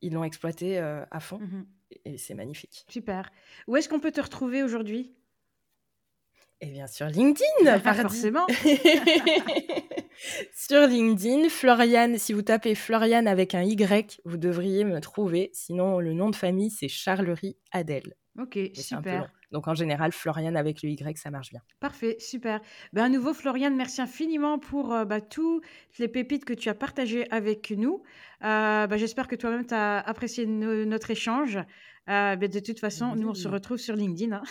[0.02, 1.40] ils l'ont exploité euh, à fond.
[1.40, 1.66] Mmh
[2.06, 2.86] et c'est magnifique.
[2.90, 3.32] Super.
[3.68, 5.16] Où est-ce qu'on peut te retrouver aujourd'hui?
[6.60, 8.46] Eh bien, sur LinkedIn, Pas forcément.
[10.56, 15.52] sur LinkedIn, Floriane, si vous tapez Floriane avec un Y, vous devriez me trouver.
[15.54, 18.16] Sinon, le nom de famille, c'est Charlerie Adèle.
[18.38, 19.32] Ok, super.
[19.52, 21.62] Donc en général, Floriane avec le Y, ça marche bien.
[21.80, 22.62] Parfait, super.
[22.94, 25.64] Ben, à nouveau, Floriane, merci infiniment pour euh, bah, toutes
[26.00, 28.04] les pépites que tu as partagées avec nous.
[28.44, 31.58] Euh, bah, j'espère que toi-même, tu as apprécié notre échange.
[32.10, 34.36] Euh, ben, de toute façon, nous, on se retrouve sur LinkedIn.
[34.36, 34.44] Hein.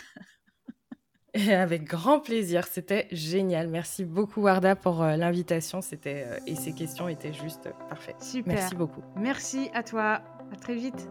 [1.53, 3.67] avec grand plaisir, c'était génial.
[3.67, 5.81] Merci beaucoup, Warda, pour l'invitation.
[5.81, 8.21] C'était et ces questions étaient juste parfaites.
[8.21, 8.53] Super.
[8.55, 9.03] Merci beaucoup.
[9.15, 10.21] Merci à toi.
[10.51, 11.07] À très vite.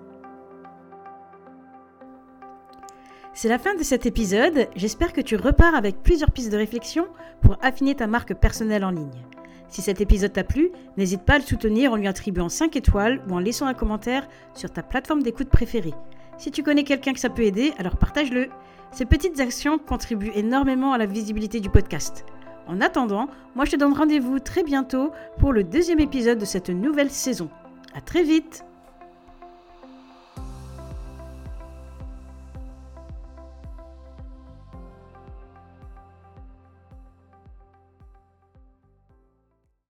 [3.38, 7.06] C'est la fin de cet épisode, j'espère que tu repars avec plusieurs pistes de réflexion
[7.42, 9.26] pour affiner ta marque personnelle en ligne.
[9.68, 13.22] Si cet épisode t'a plu, n'hésite pas à le soutenir en lui attribuant 5 étoiles
[13.28, 15.92] ou en laissant un commentaire sur ta plateforme d'écoute préférée.
[16.38, 18.48] Si tu connais quelqu'un que ça peut aider, alors partage-le.
[18.90, 22.24] Ces petites actions contribuent énormément à la visibilité du podcast.
[22.66, 26.70] En attendant, moi je te donne rendez-vous très bientôt pour le deuxième épisode de cette
[26.70, 27.50] nouvelle saison.
[27.94, 28.64] À très vite